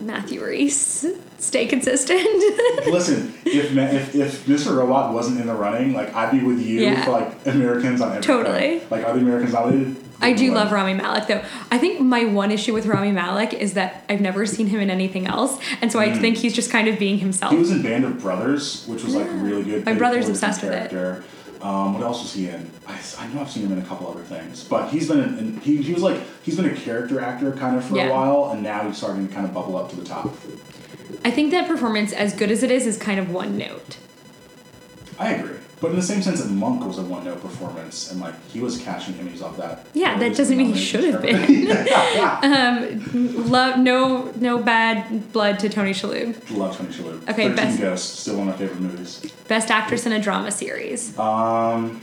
[0.00, 1.04] Matthew Rhys.
[1.38, 2.22] Stay consistent.
[2.86, 4.76] Listen, if, if if Mr.
[4.76, 7.04] Robot wasn't in the running, like I'd be with you Yeah.
[7.04, 8.22] for like Americans on everything.
[8.36, 8.82] Totally.
[8.90, 9.96] Like are the Americans nominated?
[10.22, 11.42] I do love Rami Malek though.
[11.70, 14.90] I think my one issue with Rami Malek is that I've never seen him in
[14.90, 17.50] anything else, and so I think he's just kind of being himself.
[17.50, 17.56] Hmm.
[17.56, 19.84] He was in Band of Brothers, which was like really good.
[19.84, 21.24] My brother's obsessed with it.
[21.62, 22.68] Um, what else was he in?
[22.88, 25.38] I, I know I've seen him in a couple other things, but he's been in,
[25.38, 28.08] in he, he was like he's been a character actor kind of for Yeah.
[28.08, 30.26] a while, and now he's starting to kind of bubble up to the top.
[31.24, 33.96] I think that performance, as good as it is, is kind of one note.
[35.20, 38.20] I agree, but in the same sense that Monk was a one note performance, and
[38.20, 39.84] like he was cashing Emmys off that.
[39.94, 41.34] Yeah, that doesn't mean he should have been.
[41.34, 41.72] everything.
[42.52, 46.56] Um, love no no bad blood to Tony Shalhoub.
[46.56, 47.28] Love Tony Shalhoub.
[47.28, 49.20] Okay, best- Ghosts, still one of my favorite movies.
[49.48, 51.18] Best actress in a drama series.
[51.18, 52.00] Um,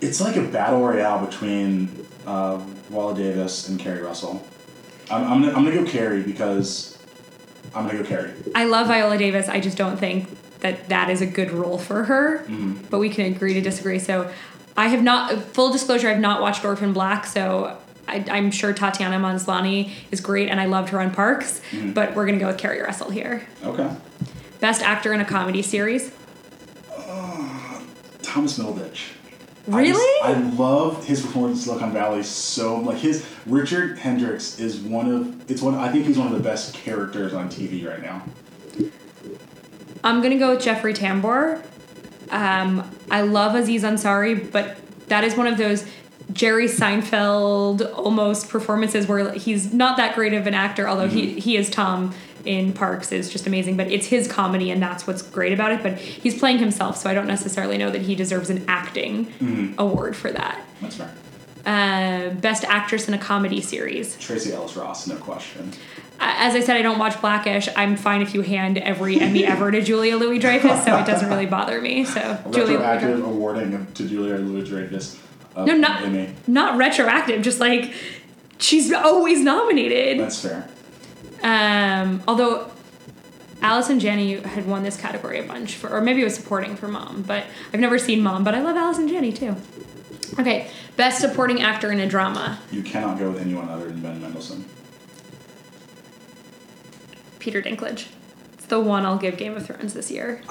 [0.00, 2.56] it's like a battle royale between uh,
[2.88, 4.42] Viola Davis and Keri Russell.
[5.10, 6.96] I'm, I'm, gonna, I'm gonna go Keri because
[7.74, 8.32] I'm gonna go Keri.
[8.54, 9.48] I love Viola Davis.
[9.48, 10.28] I just don't think
[10.60, 12.44] that that is a good role for her.
[12.90, 13.98] But we can agree to disagree.
[13.98, 14.30] So
[14.76, 15.32] I have not.
[15.54, 17.26] Full disclosure, I've not watched Orphan Black.
[17.26, 17.76] So.
[18.10, 21.60] I, I'm sure Tatiana Maslany is great, and I loved her on Parks.
[21.92, 23.46] But we're gonna go with Keri Russell here.
[23.62, 23.94] Okay.
[24.60, 26.10] Best actor in a comedy series.
[26.96, 27.80] Uh,
[28.22, 29.10] Thomas Middleditch.
[29.66, 29.90] Really?
[30.22, 34.78] I, just- I love his performance in Silicon Valley so like his Richard Hendricks is
[34.80, 38.00] one of it's one I think he's one of the best characters on TV right
[38.00, 38.22] now.
[40.04, 41.62] I'm gonna go with Jeffrey Tambor.
[42.30, 44.76] Um, I love Aziz Ansari, but
[45.08, 45.86] that is one of those
[46.32, 51.56] Jerry Seinfeld almost performances where he's not that great of an actor, although he he
[51.56, 53.76] is Tom in Parks is just amazing.
[53.76, 55.82] But it's his comedy, and that's what's great about it.
[55.82, 60.16] But he's playing himself, so I don't necessarily know that he deserves an acting award
[60.16, 60.60] for that.
[60.80, 61.12] That's fair.
[61.66, 64.16] Uh, best actress in a comedy series.
[64.18, 65.72] Tracee Ellis Ross, no question.
[66.20, 67.68] As I said, I don't watch Blackish.
[67.76, 71.28] I'm fine if you hand every Emmy ever to Julia Louis Dreyfus, so it doesn't
[71.28, 72.04] really bother me.
[72.04, 75.18] So Julia Retroactive awarding to Julia Louis Dreyfus.
[75.56, 76.34] No, not Emmy.
[76.46, 77.42] not retroactive.
[77.42, 77.92] Just like
[78.58, 80.18] she's always nominated.
[80.20, 80.68] That's fair.
[81.42, 82.70] Um, although
[83.62, 86.88] Allison Janney had won this category a bunch for, or maybe it was supporting for
[86.88, 87.22] Mom.
[87.22, 89.56] But I've never seen Mom, but I love Allison Janney too.
[90.38, 92.58] Okay, best supporting actor in a drama.
[92.70, 94.64] You cannot go with anyone other than Ben Mendelsohn.
[97.38, 98.08] Peter Dinklage.
[98.54, 100.42] It's the one I'll give Game of Thrones this year.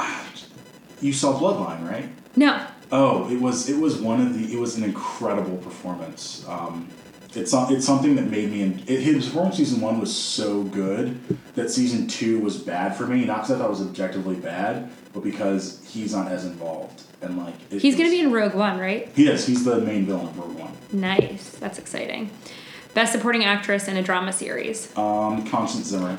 [1.01, 2.09] You saw Bloodline, right?
[2.35, 2.65] No.
[2.91, 6.47] Oh, it was it was one of the it was an incredible performance.
[6.47, 6.89] Um,
[7.33, 8.83] it's it's something that made me.
[8.87, 11.19] It, his performance season one was so good
[11.55, 13.25] that season two was bad for me.
[13.25, 17.37] Not because I thought it was objectively bad, but because he's not as involved and
[17.37, 19.09] like He's gonna be in Rogue One, right?
[19.15, 19.45] He is.
[19.45, 20.71] He's the main villain of Rogue One.
[20.91, 21.49] Nice.
[21.51, 22.31] That's exciting.
[22.97, 24.91] Best supporting actress in a drama series.
[24.97, 26.17] Um, Constance Zimmer.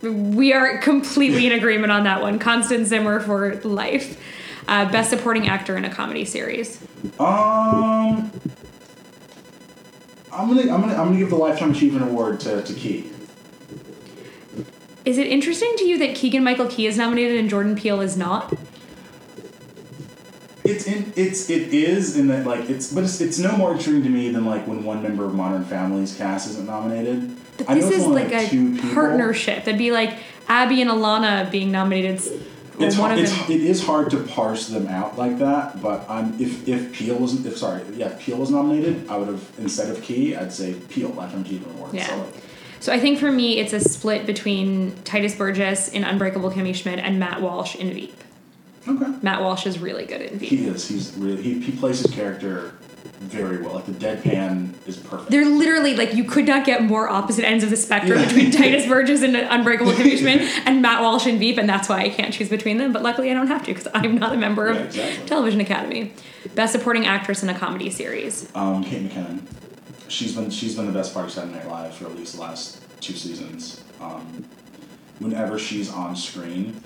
[0.00, 2.38] We are completely in agreement on that one.
[2.38, 4.18] Constance Zimmer for life.
[4.66, 6.80] Uh, best supporting actor in a comedy series.
[7.20, 8.32] Um,
[10.32, 13.10] I'm gonna I'm gonna I'm gonna give the lifetime achievement award to to Key.
[15.04, 18.16] Is it interesting to you that Keegan Michael Key is nominated and Jordan Peele is
[18.16, 18.50] not?
[20.64, 24.02] It's in it's it is in that like it's but it's, it's no more interesting
[24.02, 27.36] to me than like when one member of Modern Family's cast isn't nominated.
[27.58, 28.94] But I know this it's is like, two a people.
[28.94, 29.64] partnership.
[29.64, 30.16] That'd be like
[30.48, 32.14] Abbi and Ilana being nominated.
[32.76, 35.82] It's, one hard, of it's it is hard to parse them out like that.
[35.82, 39.28] But I'm if if Peele wasn't if sorry yeah if Peele was nominated I would
[39.28, 41.92] have instead of Key I'd say Peele lifetime achievement award.
[41.92, 42.06] Yeah.
[42.06, 42.32] So,
[42.80, 46.98] So I think for me, it's a split between Tituss Burgess in Unbreakable Kimmy Schmidt
[46.98, 48.23] and Matt Walsh in Veep.
[48.86, 49.12] Okay.
[49.22, 50.48] Matt Walsh is really good in Veep.
[50.50, 50.86] He is.
[50.88, 52.74] He's really he, he plays his character
[53.20, 53.74] very well.
[53.74, 55.30] Like the deadpan is perfect.
[55.30, 58.26] They're literally like you could not get more opposite ends of the spectrum Yeah.
[58.26, 62.00] between Tituss Burgess and Unbreakable Kimmy Schmidt and Matt Walsh in Veep, and that's why
[62.02, 62.92] I can't choose between them.
[62.92, 65.26] But luckily, I don't have to because I'm not a member of Yeah, exactly.
[65.28, 66.12] Television Academy.
[66.54, 68.50] Best Supporting Actress in a Comedy Series.
[68.54, 69.40] Um, Kate McKinnon.
[70.08, 72.42] She's been she's been the best part of Saturday Night Live for at least the
[72.42, 73.82] last two seasons.
[74.00, 74.44] Um,
[75.18, 76.80] whenever she's on screen,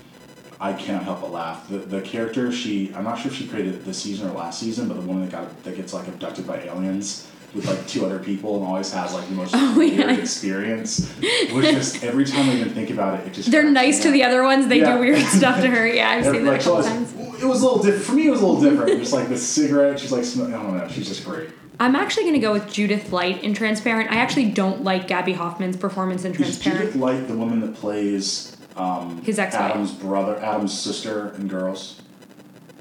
[0.61, 1.67] I cannot help but laugh.
[1.69, 4.59] The the character she I'm not sure if she created it this season or last
[4.59, 8.05] season, but the woman that got that gets like abducted by aliens with like two
[8.05, 10.11] other people and always has like the most Oh, weird yeah.
[10.11, 11.11] experience.
[11.53, 14.23] Was just every time I even think about it, it just They're nice to the
[14.23, 14.67] other ones.
[14.67, 14.93] They Yeah.
[14.95, 15.87] do weird stuff to her.
[15.87, 17.41] Yeah, I've seen that Like, so couple I was- times.
[17.41, 18.03] It was a little different.
[18.05, 18.99] For me, it was a little different.
[18.99, 20.87] Just like the cigarette, she's like, sm- I don't know.
[20.89, 21.49] She's just great.
[21.79, 24.11] I'm actually going to go with Judith Light in Transparent.
[24.11, 26.79] I actually don't like Gaby Hoffmann's performance in Is Transparent.
[26.81, 29.71] Judith Light the woman that plays um, His ex-wife.
[29.71, 32.01] Adam's brother, Adam's sister and Girls?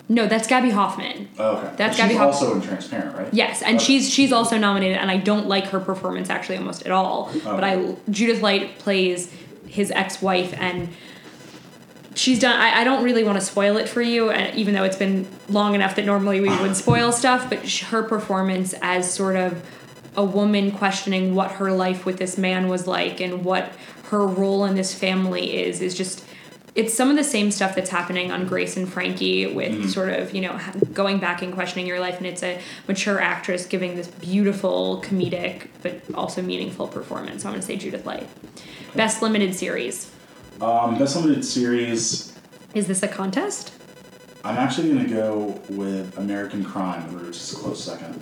[0.09, 1.29] No, that's Gaby Hoffmann.
[1.39, 1.75] Oh, okay.
[1.77, 3.29] That's But Gaby she's Hoff- also in Transparent, right?
[3.33, 3.85] Yes, and Okay.
[3.85, 7.31] she's she's also nominated, and I don't like her performance actually almost at all.
[7.45, 9.31] But I Judith Light plays
[9.67, 10.89] his ex-wife, and
[12.15, 12.59] she's done.
[12.59, 15.27] I, I don't really want to spoil it for you, uh, even though it's been
[15.51, 17.51] long enough that normally we would spoil stuff.
[17.51, 19.63] But sh- her performance as sort of
[20.17, 23.71] a woman questioning what her life with this man was like and what
[24.11, 26.25] her role in this family is is just
[26.75, 30.35] it's some of the same stuff that's happening on Grace and Frankie with sort of
[30.35, 30.59] you know
[30.92, 32.18] going back and questioning your life.
[32.18, 37.55] And it's a mature actress giving this beautiful comedic but also meaningful performance so I'm
[37.55, 38.29] going to say Judith Light
[38.94, 40.11] best limited series.
[40.61, 42.33] Um, best limited series.
[42.75, 43.73] is this a contest?
[44.44, 48.14] I'm actually gonna go with American Crime, which is a close second.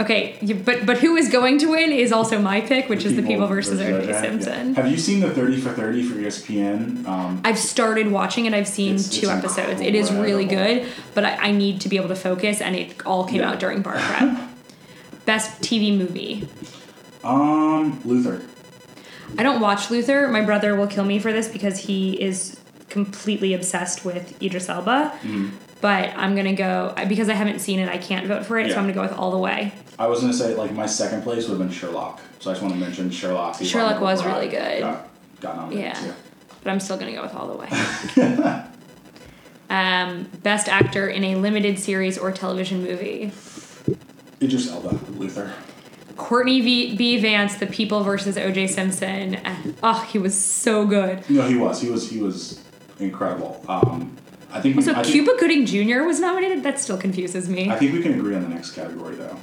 [0.00, 3.16] Okay you, but but who is going to win is also my pick which is
[3.16, 3.92] the People versus O.J.
[3.92, 4.20] O.J., yeah.
[4.20, 7.06] Simpson Have you seen the 30 for 30 for ESPN?
[7.06, 8.54] Um, I've started watching it.
[8.54, 9.80] I've seen It's- two it's episodes.
[9.80, 13.04] It is really good, but I, I need to be able to focus, and it
[13.06, 13.50] all came Yeah.
[13.50, 14.38] out during bar prep.
[15.26, 16.48] Best TV movie.
[17.24, 18.42] um, Luther.
[19.36, 20.26] I don't watch Luther.
[20.28, 25.12] My brother will kill me for this because he is completely obsessed with Idris Elba.
[25.22, 25.48] Mm-hmm.
[25.80, 27.88] But I'm gonna go because I haven't seen it.
[27.88, 29.72] I can't vote for it, so I'm gonna go with All the Way.
[29.98, 32.20] I was gonna say like my second place would have been Sherlock.
[32.40, 33.62] So I just want to mention Sherlock.
[33.62, 34.80] Sherlock was really good.
[34.80, 35.08] Got,
[35.40, 35.92] got nominated Yeah.
[35.94, 36.14] too.
[36.64, 38.64] But I'm still gonna go with All the Way.
[39.70, 43.32] um, best actor in a limited series or television movie.
[44.42, 45.52] Idris Elba, Luther.
[46.16, 46.96] Courtney v.
[46.96, 47.20] B.
[47.20, 48.66] Vance, The People versus O.J.
[48.66, 49.38] Simpson.
[49.82, 51.28] Oh, he was so good.
[51.30, 51.80] No, he was.
[51.80, 52.10] He was.
[52.10, 52.60] He was
[53.00, 53.64] incredible.
[53.68, 54.16] Um,
[54.52, 54.76] I think.
[54.76, 56.02] We, So I think, Cuba Gooding Jr.
[56.04, 56.62] was nominated.
[56.62, 57.70] That still confuses me.
[57.70, 59.36] I think we can agree on the next category though.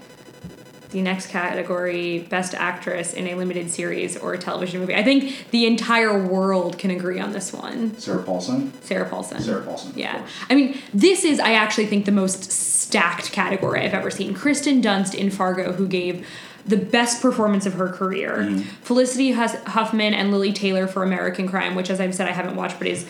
[0.91, 4.95] the next category, Best Actress in a Limited Series or Television Movie.
[4.95, 7.97] I think the entire world can agree on this one.
[7.97, 8.71] Sarah Paulson.
[8.81, 9.41] Sarah Paulson.
[9.41, 9.91] Sarah Paulson.
[9.95, 10.25] Yeah.
[10.49, 14.33] I mean, this is, I actually think, the most stacked category I've ever seen.
[14.33, 16.25] Kirsten Dunst in Fargo, who gave
[16.65, 18.37] the best performance of her career.
[18.37, 18.61] Mm-hmm.
[18.81, 22.79] Felicity Huffman and Lili Taylor for American Crime, which, as I've said, I haven't watched,
[22.79, 23.07] but is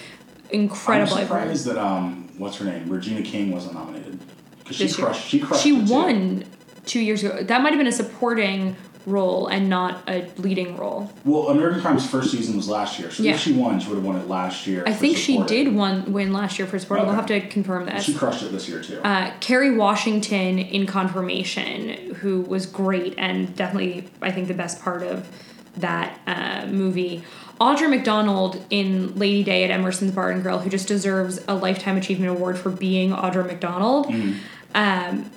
[0.55, 1.17] incredible.
[1.17, 4.19] I'm surprised that um, what's her name, Regina King wasn't nominated
[4.59, 5.07] because she This year.
[5.07, 5.27] crushed.
[5.27, 5.63] She crushed.
[5.63, 5.93] She it, too.
[5.93, 6.45] won
[6.85, 7.43] two years ago.
[7.43, 8.75] That might have been a supporting
[9.07, 11.11] role and not a leading role.
[11.25, 13.33] Well, American Crime's first season was last year, so Yeah.
[13.35, 14.83] if she won, she would have won it last year.
[14.87, 15.65] I for think she supporting.
[15.65, 17.05] did one win last year for supporting.
[17.05, 18.03] We'll have to confirm this.
[18.03, 18.99] She crushed it this year too.
[19.03, 25.03] Uh, Kerry Washington in Confirmation, who was great and definitely, I think, the best part
[25.03, 25.27] of
[25.77, 27.23] that uh, movie.
[27.59, 31.95] Audra McDonald in Lady Day at Emerson's Bar and Grill, who just deserves a Lifetime
[31.97, 34.07] Achievement Award for being Audra McDonald.
[34.73, 35.31] Um,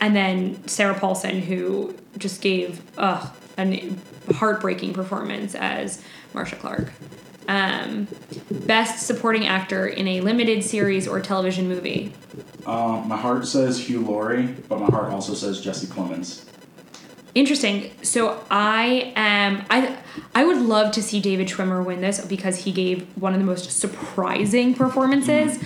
[0.00, 3.90] and then Sarah Paulson, who just gave ugh, a
[4.34, 6.02] heartbreaking performance as
[6.34, 6.92] Marcia Clark.
[7.48, 8.06] Um,
[8.50, 12.12] best supporting actor in a limited series or television movie.
[12.66, 16.44] Um, my heart says Hugh Laurie, but my heart also says Jesse Plemons.
[17.34, 17.90] Interesting.
[18.02, 19.96] So I am I
[20.34, 23.46] I would love to see David Schwimmer win this because he gave one of the
[23.46, 25.58] most surprising performances.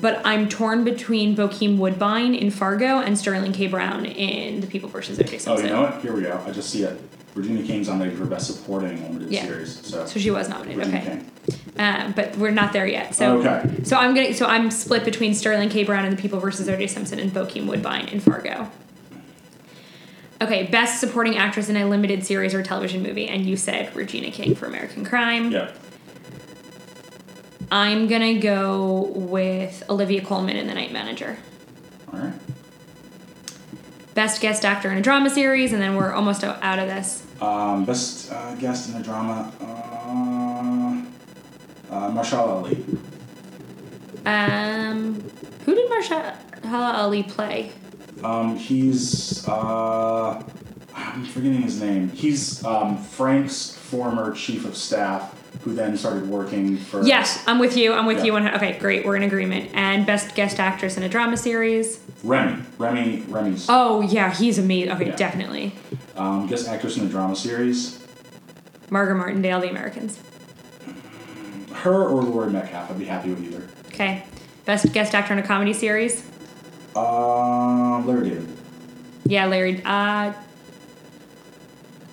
[0.00, 3.66] But I'm torn between Bokeem Woodbine in Fargo and Sterling K.
[3.66, 5.18] Brown in The People vs.
[5.20, 5.38] O.J.
[5.38, 5.52] Simpson.
[5.52, 6.00] Oh, you know what?
[6.00, 6.40] Here we go.
[6.46, 6.98] I just see it.
[7.34, 9.44] Virginia King's nominated for Best Supporting Limited Yeah.
[9.44, 9.86] Series.
[9.86, 10.78] So, So she was nominated.
[10.78, 11.20] Regina Okay.
[11.48, 11.58] King.
[11.78, 13.14] Um, but we're not there yet.
[13.14, 13.82] So Okay.
[13.84, 15.84] so I'm gonna so I'm split between Sterling K.
[15.84, 16.68] Brown and The People vs.
[16.68, 16.86] O.J.
[16.86, 18.70] Simpson and Bokeem Woodbine in Fargo.
[20.42, 24.32] Okay, best supporting actress in a limited series or television movie, and you said Regina
[24.32, 25.52] King for American Crime.
[25.52, 25.70] Yeah.
[27.70, 31.38] I'm gonna go with Olivia Colman in The Night Manager.
[32.12, 32.34] All right.
[34.14, 37.24] Best guest actor in a drama series, and then we're almost out of this.
[37.40, 39.52] Um, best uh, guest in a drama.
[39.60, 39.64] Uh,
[41.94, 42.84] uh, Mahershala Ali.
[44.26, 45.22] Um,
[45.64, 46.34] who did Mahershala
[46.64, 47.70] Ali play?
[48.24, 50.42] Um, he's uh,
[50.94, 52.08] I'm forgetting his name.
[52.10, 57.02] He's um, Frank's former chief of staff, who then started working for.
[57.04, 57.92] Yes, I'm with you.
[57.92, 58.24] I'm with Yeah.
[58.24, 58.32] you.
[58.34, 59.04] One, okay, great.
[59.04, 59.70] We're in agreement.
[59.74, 62.00] And best guest actress in a drama series.
[62.22, 62.62] Remy.
[62.78, 63.24] Remy.
[63.28, 63.66] Remy's.
[63.68, 64.92] Oh yeah, he's amazing.
[64.92, 65.16] Okay, Yeah.
[65.16, 65.74] definitely.
[66.16, 67.98] Um, guest actress in a drama series.
[68.90, 70.18] Margaret Martindale, The Americans.
[71.72, 72.90] Her or Laurie Metcalf.
[72.90, 73.66] I'd be happy with either.
[73.88, 74.22] Okay,
[74.66, 76.22] best guest actor in a comedy series.
[76.96, 78.48] Um, Larry David.
[79.24, 79.82] Yeah, Larry.
[79.84, 80.32] Uh,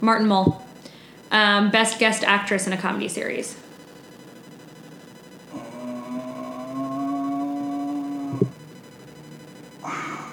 [0.02, 0.66] Martin Mull.
[1.32, 3.58] Um, best guest actress in a comedy series.
[5.54, 5.58] Uh,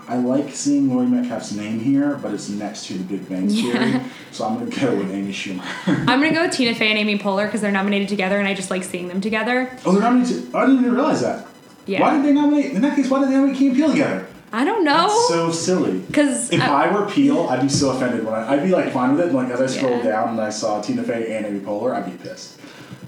[0.09, 3.73] I like seeing Laurie Metcalf's name here, but it's next to The Big Bang Theory,
[3.91, 4.09] Yeah.
[4.31, 5.65] so I'm gonna go with Amy Schumer.
[5.87, 8.55] I'm gonna go with Tina Fey and Amy Poehler because they're nominated together, and I
[8.55, 9.77] just like seeing them together.
[9.85, 10.55] oh, they're nominated.
[10.55, 11.47] I didn't even realize that.
[11.87, 12.01] Yeah.
[12.01, 12.73] Why did they nominate?
[12.73, 14.27] In that case, why did they nominate Key and Peele together?
[14.53, 15.09] I don't know.
[15.09, 15.99] That's so silly.
[15.99, 19.17] Because If I were Peele, I'd be so offended when I, I'd be like fine
[19.17, 19.33] with it.
[19.33, 20.11] Like as I scrolled Yeah.
[20.13, 22.59] down and I saw Tina Fey and Amy Poehler, I'd be pissed.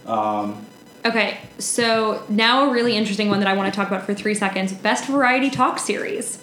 [0.06, 0.64] Um,
[1.06, 4.34] Okay, so now a really interesting one that I want to talk about for three
[4.34, 6.42] seconds best variety talk series.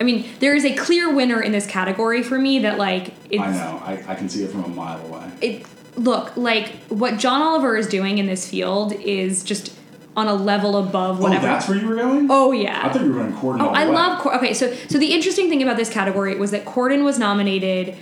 [0.00, 3.42] I mean, there is a clear winner in this category for me that, like, it's.
[3.42, 3.82] I know.
[3.84, 5.28] I, I can see it from a mile away.
[5.40, 9.74] It, look, like, what John Oliver is doing in this field is just
[10.18, 11.46] on a level above oh, whatever.
[11.46, 12.26] Oh, that's where you were going?
[12.28, 12.84] Oh, yeah.
[12.84, 13.94] I thought you were going Corden Oh, I way.
[13.94, 14.52] love Cor- okay.
[14.52, 17.96] So so the interesting thing about this category was that Corden was nominated,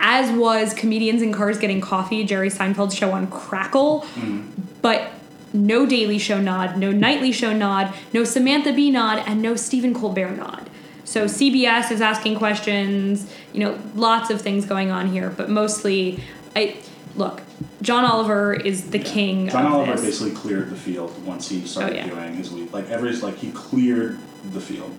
[0.00, 4.48] as was comedians in cars getting coffee, Jerry Seinfeld's show on Crackle, mm-hmm.
[4.82, 5.12] but
[5.54, 9.94] no Daily Show nod, no Nightly Show nod, no Samantha Bee nod, and no Stephen
[9.94, 10.68] Colbert nod.
[11.04, 11.56] So mm-hmm.
[11.56, 13.32] CBS is asking questions.
[13.54, 16.22] You know, lots of things going on here, but mostly,
[16.54, 16.76] I
[17.16, 17.42] look.
[17.82, 20.02] John Oliver is the king John Oliver this.
[20.02, 22.08] basically cleared the field once he started Oh, yeah.
[22.08, 22.72] doing his week.
[22.72, 24.18] Like every like he cleared
[24.52, 24.94] the field.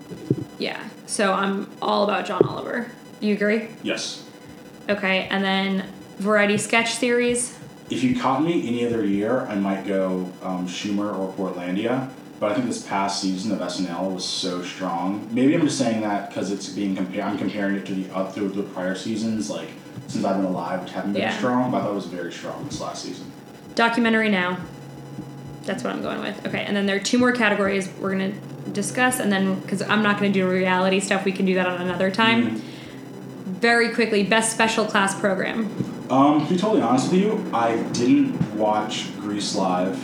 [0.58, 0.82] Yeah.
[1.06, 2.90] So I'm all about John Oliver.
[3.20, 3.68] You agree?
[3.82, 4.24] Yes.
[4.88, 5.86] Okay, and then
[6.18, 7.56] variety sketch series.
[7.90, 12.10] If you caught me any other year, I might go um, Schumer or Portlandia.
[12.40, 15.28] But I think this past season of SNL was so strong.
[15.30, 17.20] Maybe I'm just saying that because it's being compared.
[17.22, 19.68] I'm comparing it to the up to the prior seasons, like
[20.12, 21.36] since I've been alive, which haven't been Yeah.
[21.36, 21.70] strong.
[21.70, 23.26] But I thought it was very strong this last season.
[23.74, 24.58] Documentary now.
[25.64, 26.46] That's what I'm going with.
[26.46, 28.32] Okay, and then there are two more categories we're gonna
[28.72, 31.80] discuss, and then because I'm not gonna do reality stuff, we can do that on
[31.80, 32.60] another time.
[33.46, 35.70] Very quickly, best special class program.
[36.10, 39.96] Um, to be totally honest with you, I didn't watch Grease live,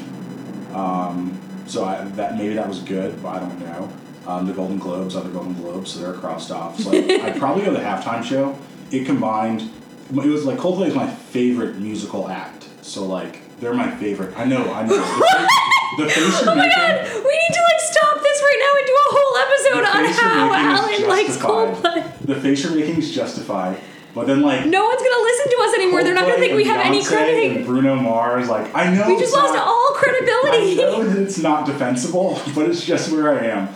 [0.75, 1.37] um,
[1.67, 3.89] so I, that maybe that was good, but I don't know.
[4.27, 6.79] Um, the Golden Globes, other Golden Globes, so they're crossed off.
[6.79, 8.57] So I'd probably go the halftime show.
[8.91, 9.71] It combined.
[10.11, 14.37] It was like Coldplay is my favorite musical act, so like they're my favorite.
[14.39, 14.95] I know, I know.
[14.97, 16.71] The, the face you're Oh my making.
[16.77, 20.05] god, we need to like stop this right now and do a whole episode on
[20.13, 21.37] how Alan likes.
[21.37, 22.19] Coldplay.
[22.27, 23.79] The face you're making is justified,
[24.15, 26.05] but then like No one's gonna listen to us anymore.
[26.05, 27.57] They're not gonna think we have any credibility.
[27.59, 30.75] And Bruno Mars, like I know We just lost not- all I credibility.
[30.77, 33.69] know that it's not defensible, but it's just where I am.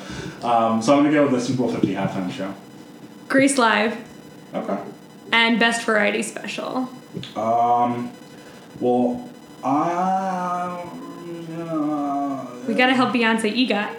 [0.42, 2.54] Um, so I'm gonna go with the Super Bowl 50 halftime show.
[3.28, 3.96] Grease Live.
[4.54, 4.78] Okay.
[5.32, 6.88] And best variety special.
[7.34, 8.10] Um,
[8.80, 9.28] well,
[9.64, 10.84] uh,
[12.68, 13.96] We gotta help Beyonce EGOT.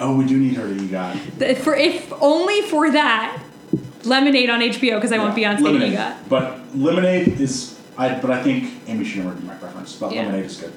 [0.00, 1.56] Oh, we do need her to EGOT.
[1.58, 3.40] For if only for that,
[4.04, 5.94] Lemonade on HBO because I want Beyonce Lemonade.
[5.94, 6.14] EGOT.
[6.28, 8.14] But Lemonade is, I.
[8.20, 9.96] But I think Amy Schumer would be my preference.
[9.96, 10.22] But Yeah.
[10.26, 10.72] Lemonade is good.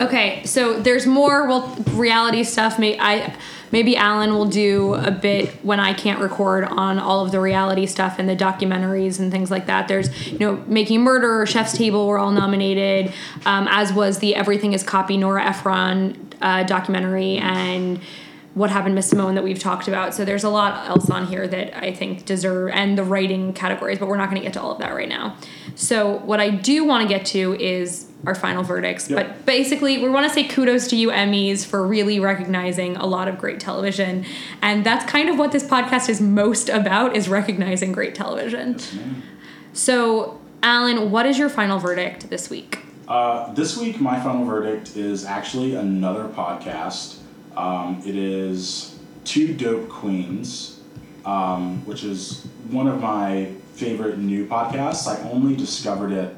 [0.00, 2.78] Okay, so there's more well reality stuff.
[2.78, 3.34] May I
[3.70, 7.86] maybe Alan will do a bit when I can't record on all of the reality
[7.86, 9.88] stuff and the documentaries and things like that.
[9.88, 13.12] There's you know Making Murder, Chef's Table were all nominated,
[13.46, 18.00] um, as was the Everything Is Copy Nora Ephron uh, documentary and
[18.54, 20.14] what happened Miss Simone that we've talked about.
[20.14, 23.98] So there's a lot else on here that I think deserve and the writing categories,
[23.98, 25.36] but we're not going to get to all of that right now.
[25.74, 29.10] So what I do want to get to is our final verdicts.
[29.10, 29.16] Yep.
[29.16, 33.28] But basically, we want to say kudos to you Emmys for really recognizing a lot
[33.28, 34.24] of great television,
[34.60, 38.78] and that's kind of what this podcast is most about: is recognizing great television.
[39.72, 42.80] So, Alan, what is your final verdict this week?
[43.08, 47.18] Uh, this week, my final verdict is actually another podcast.
[47.56, 50.80] Um, it is Two Dope Queens,
[51.24, 55.06] um, which is one of my favorite new podcasts.
[55.06, 56.36] I only discovered it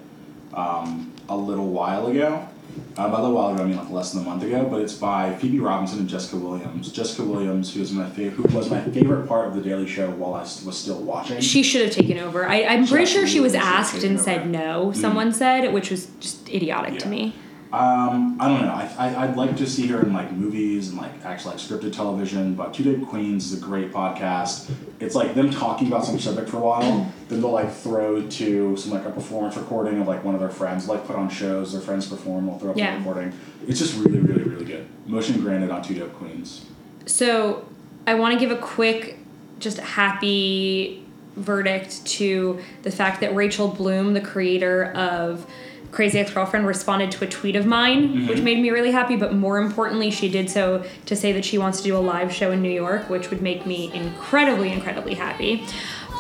[0.54, 2.48] um, a little while ago.
[2.96, 4.66] Uh, by a little while ago, I mean like less than a month ago.
[4.68, 6.90] But it's by Phoebe Robinson and Jessica Williams.
[6.90, 10.10] Jessica Williams, who is my favorite, who was my favorite part of the Daily Show
[10.10, 11.40] while I was still watching.
[11.40, 12.46] She should have taken over.
[12.46, 14.60] I, I'm pretty sure she was absolutely should have asked and over.
[14.64, 14.92] said no.
[14.92, 17.34] Someone said, which was just idiotic to me.
[17.74, 18.72] Um, I don't know.
[18.72, 21.92] I, I I'd like to see her in like movies and like actually like scripted
[21.92, 22.54] television.
[22.54, 24.70] But Two Dope Queens is a great podcast.
[25.00, 27.12] It's like them talking about some subject for a while.
[27.28, 30.50] then they'll like throw to some like a performance recording of like one of their
[30.50, 30.86] friends.
[30.88, 31.72] Like put on shows.
[31.72, 32.46] Their friends perform.
[32.46, 32.92] They'll throw up Yeah.
[32.92, 33.32] the recording.
[33.66, 34.86] It's just really really really good.
[35.06, 36.64] Motion granted on Two Dope Queens.
[37.06, 37.66] So,
[38.06, 39.18] I want to give a quick,
[39.58, 41.04] just happy
[41.36, 45.46] verdict to the fact that Rachel Bloom, the creator of
[45.94, 49.14] Crazy Ex Girlfriend, responded to a tweet of mine, which made me really happy.
[49.14, 52.32] But more importantly, she did so to say that she wants to do a live
[52.32, 55.64] show in New York, which would make me incredibly, incredibly happy.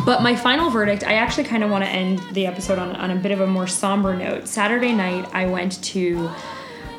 [0.04, 3.10] But my final verdict, I actually kind of want to end the episode on, on
[3.10, 4.46] a bit of a more somber note.
[4.46, 6.30] Saturday night, I went to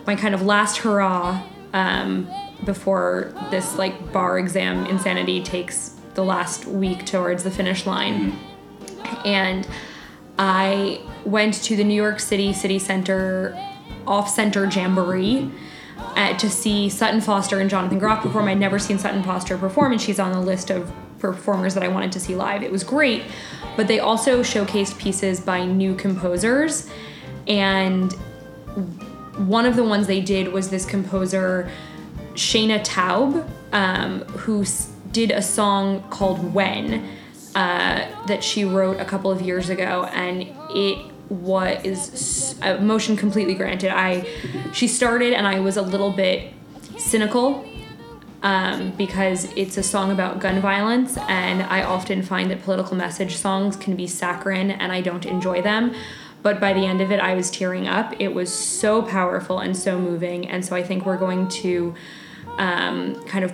[0.06, 1.42] my kind of last hurrah
[1.74, 2.28] um,
[2.66, 8.38] before this like bar exam insanity takes the last week towards the finish line.
[9.24, 9.68] And
[10.38, 13.58] I went to the New York City City Center
[14.06, 15.50] off center jamboree
[15.98, 18.48] uh, to see Sutton Foster and Jonathan Groff perform.
[18.48, 21.88] I'd never seen Sutton Foster perform, and she's on the list of performers that I
[21.88, 22.62] wanted to see live.
[22.64, 23.24] It was great,
[23.76, 26.90] but they also showcased pieces by new composers,
[27.48, 28.14] and
[29.38, 31.70] one of the ones they did was this composer
[32.34, 34.66] Shaina Taub, um, who
[35.12, 37.08] did a song called When
[37.56, 40.98] uh, that she wrote a couple of years ago, and it
[41.30, 43.90] was s- a motion completely granted.
[43.96, 44.28] I
[44.74, 46.54] she started, and I was a little bit
[46.98, 47.66] cynical
[48.44, 53.36] um, because it's a song about gun violence, and I often find that political message
[53.38, 55.94] songs can be saccharine, and I don't enjoy them.
[56.44, 58.14] But by the end of it, I was tearing up.
[58.20, 61.96] It was so powerful and so moving, and so I think we're going to
[62.60, 63.52] um, kind of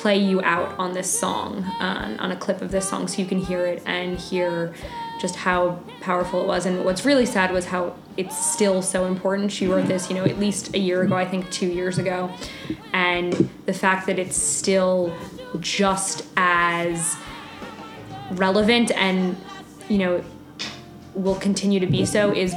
[0.00, 3.28] play you out on this song, on, on a clip of this song, so you
[3.28, 4.74] can hear it and hear
[5.20, 6.66] just how powerful it was.
[6.66, 9.50] And what's really sad was how it's still so important.
[9.52, 12.30] She wrote this, you know, at least a year ago, I think two years ago,
[12.92, 13.32] and
[13.66, 15.16] the fact that it's still
[15.60, 17.16] just as
[18.32, 19.36] relevant and,
[19.88, 20.24] you know,
[21.14, 22.54] will continue to be so is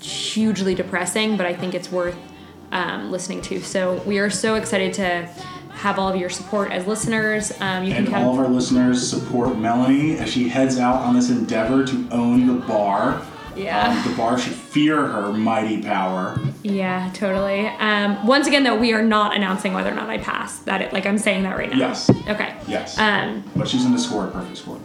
[0.00, 2.16] hugely depressing, but I think it's worth
[2.72, 3.60] um, listening to.
[3.60, 5.28] So we are so excited to
[5.80, 7.52] have all of your support as listeners.
[7.60, 11.14] Um, you And can all of our listeners support Melanie as she heads out on
[11.14, 13.22] this endeavor to own the bar.
[13.56, 13.88] Yeah.
[13.88, 16.38] Um, the bar should fear her mighty power.
[16.62, 17.66] Yeah, totally.
[17.66, 20.58] Um, once again, though, we are not announcing whether or not I pass.
[20.60, 21.78] That it, like I'm saying that right now.
[21.78, 22.10] Yes.
[22.28, 22.54] Okay.
[22.68, 22.98] Yes.
[22.98, 24.78] Um, but she's going to score a perfect score.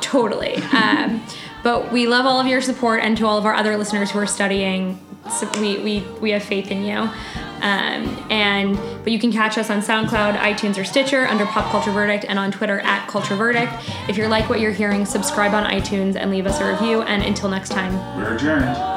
[0.00, 0.54] Totally.
[0.72, 1.22] Um,
[1.66, 4.20] but we love all of your support, and to all of our other listeners who
[4.20, 5.00] are studying,
[5.58, 6.94] we, we, we have faith in you.
[6.94, 11.90] Um, and but you can catch us on SoundCloud, iTunes, or Stitcher under Pop Culture
[11.90, 13.72] Verdict, and on Twitter at Culture Verdict.
[14.08, 17.02] If you like what you're hearing, subscribe on iTunes and leave us a review.
[17.02, 17.96] And until next time.
[18.16, 18.95] We're adjourned.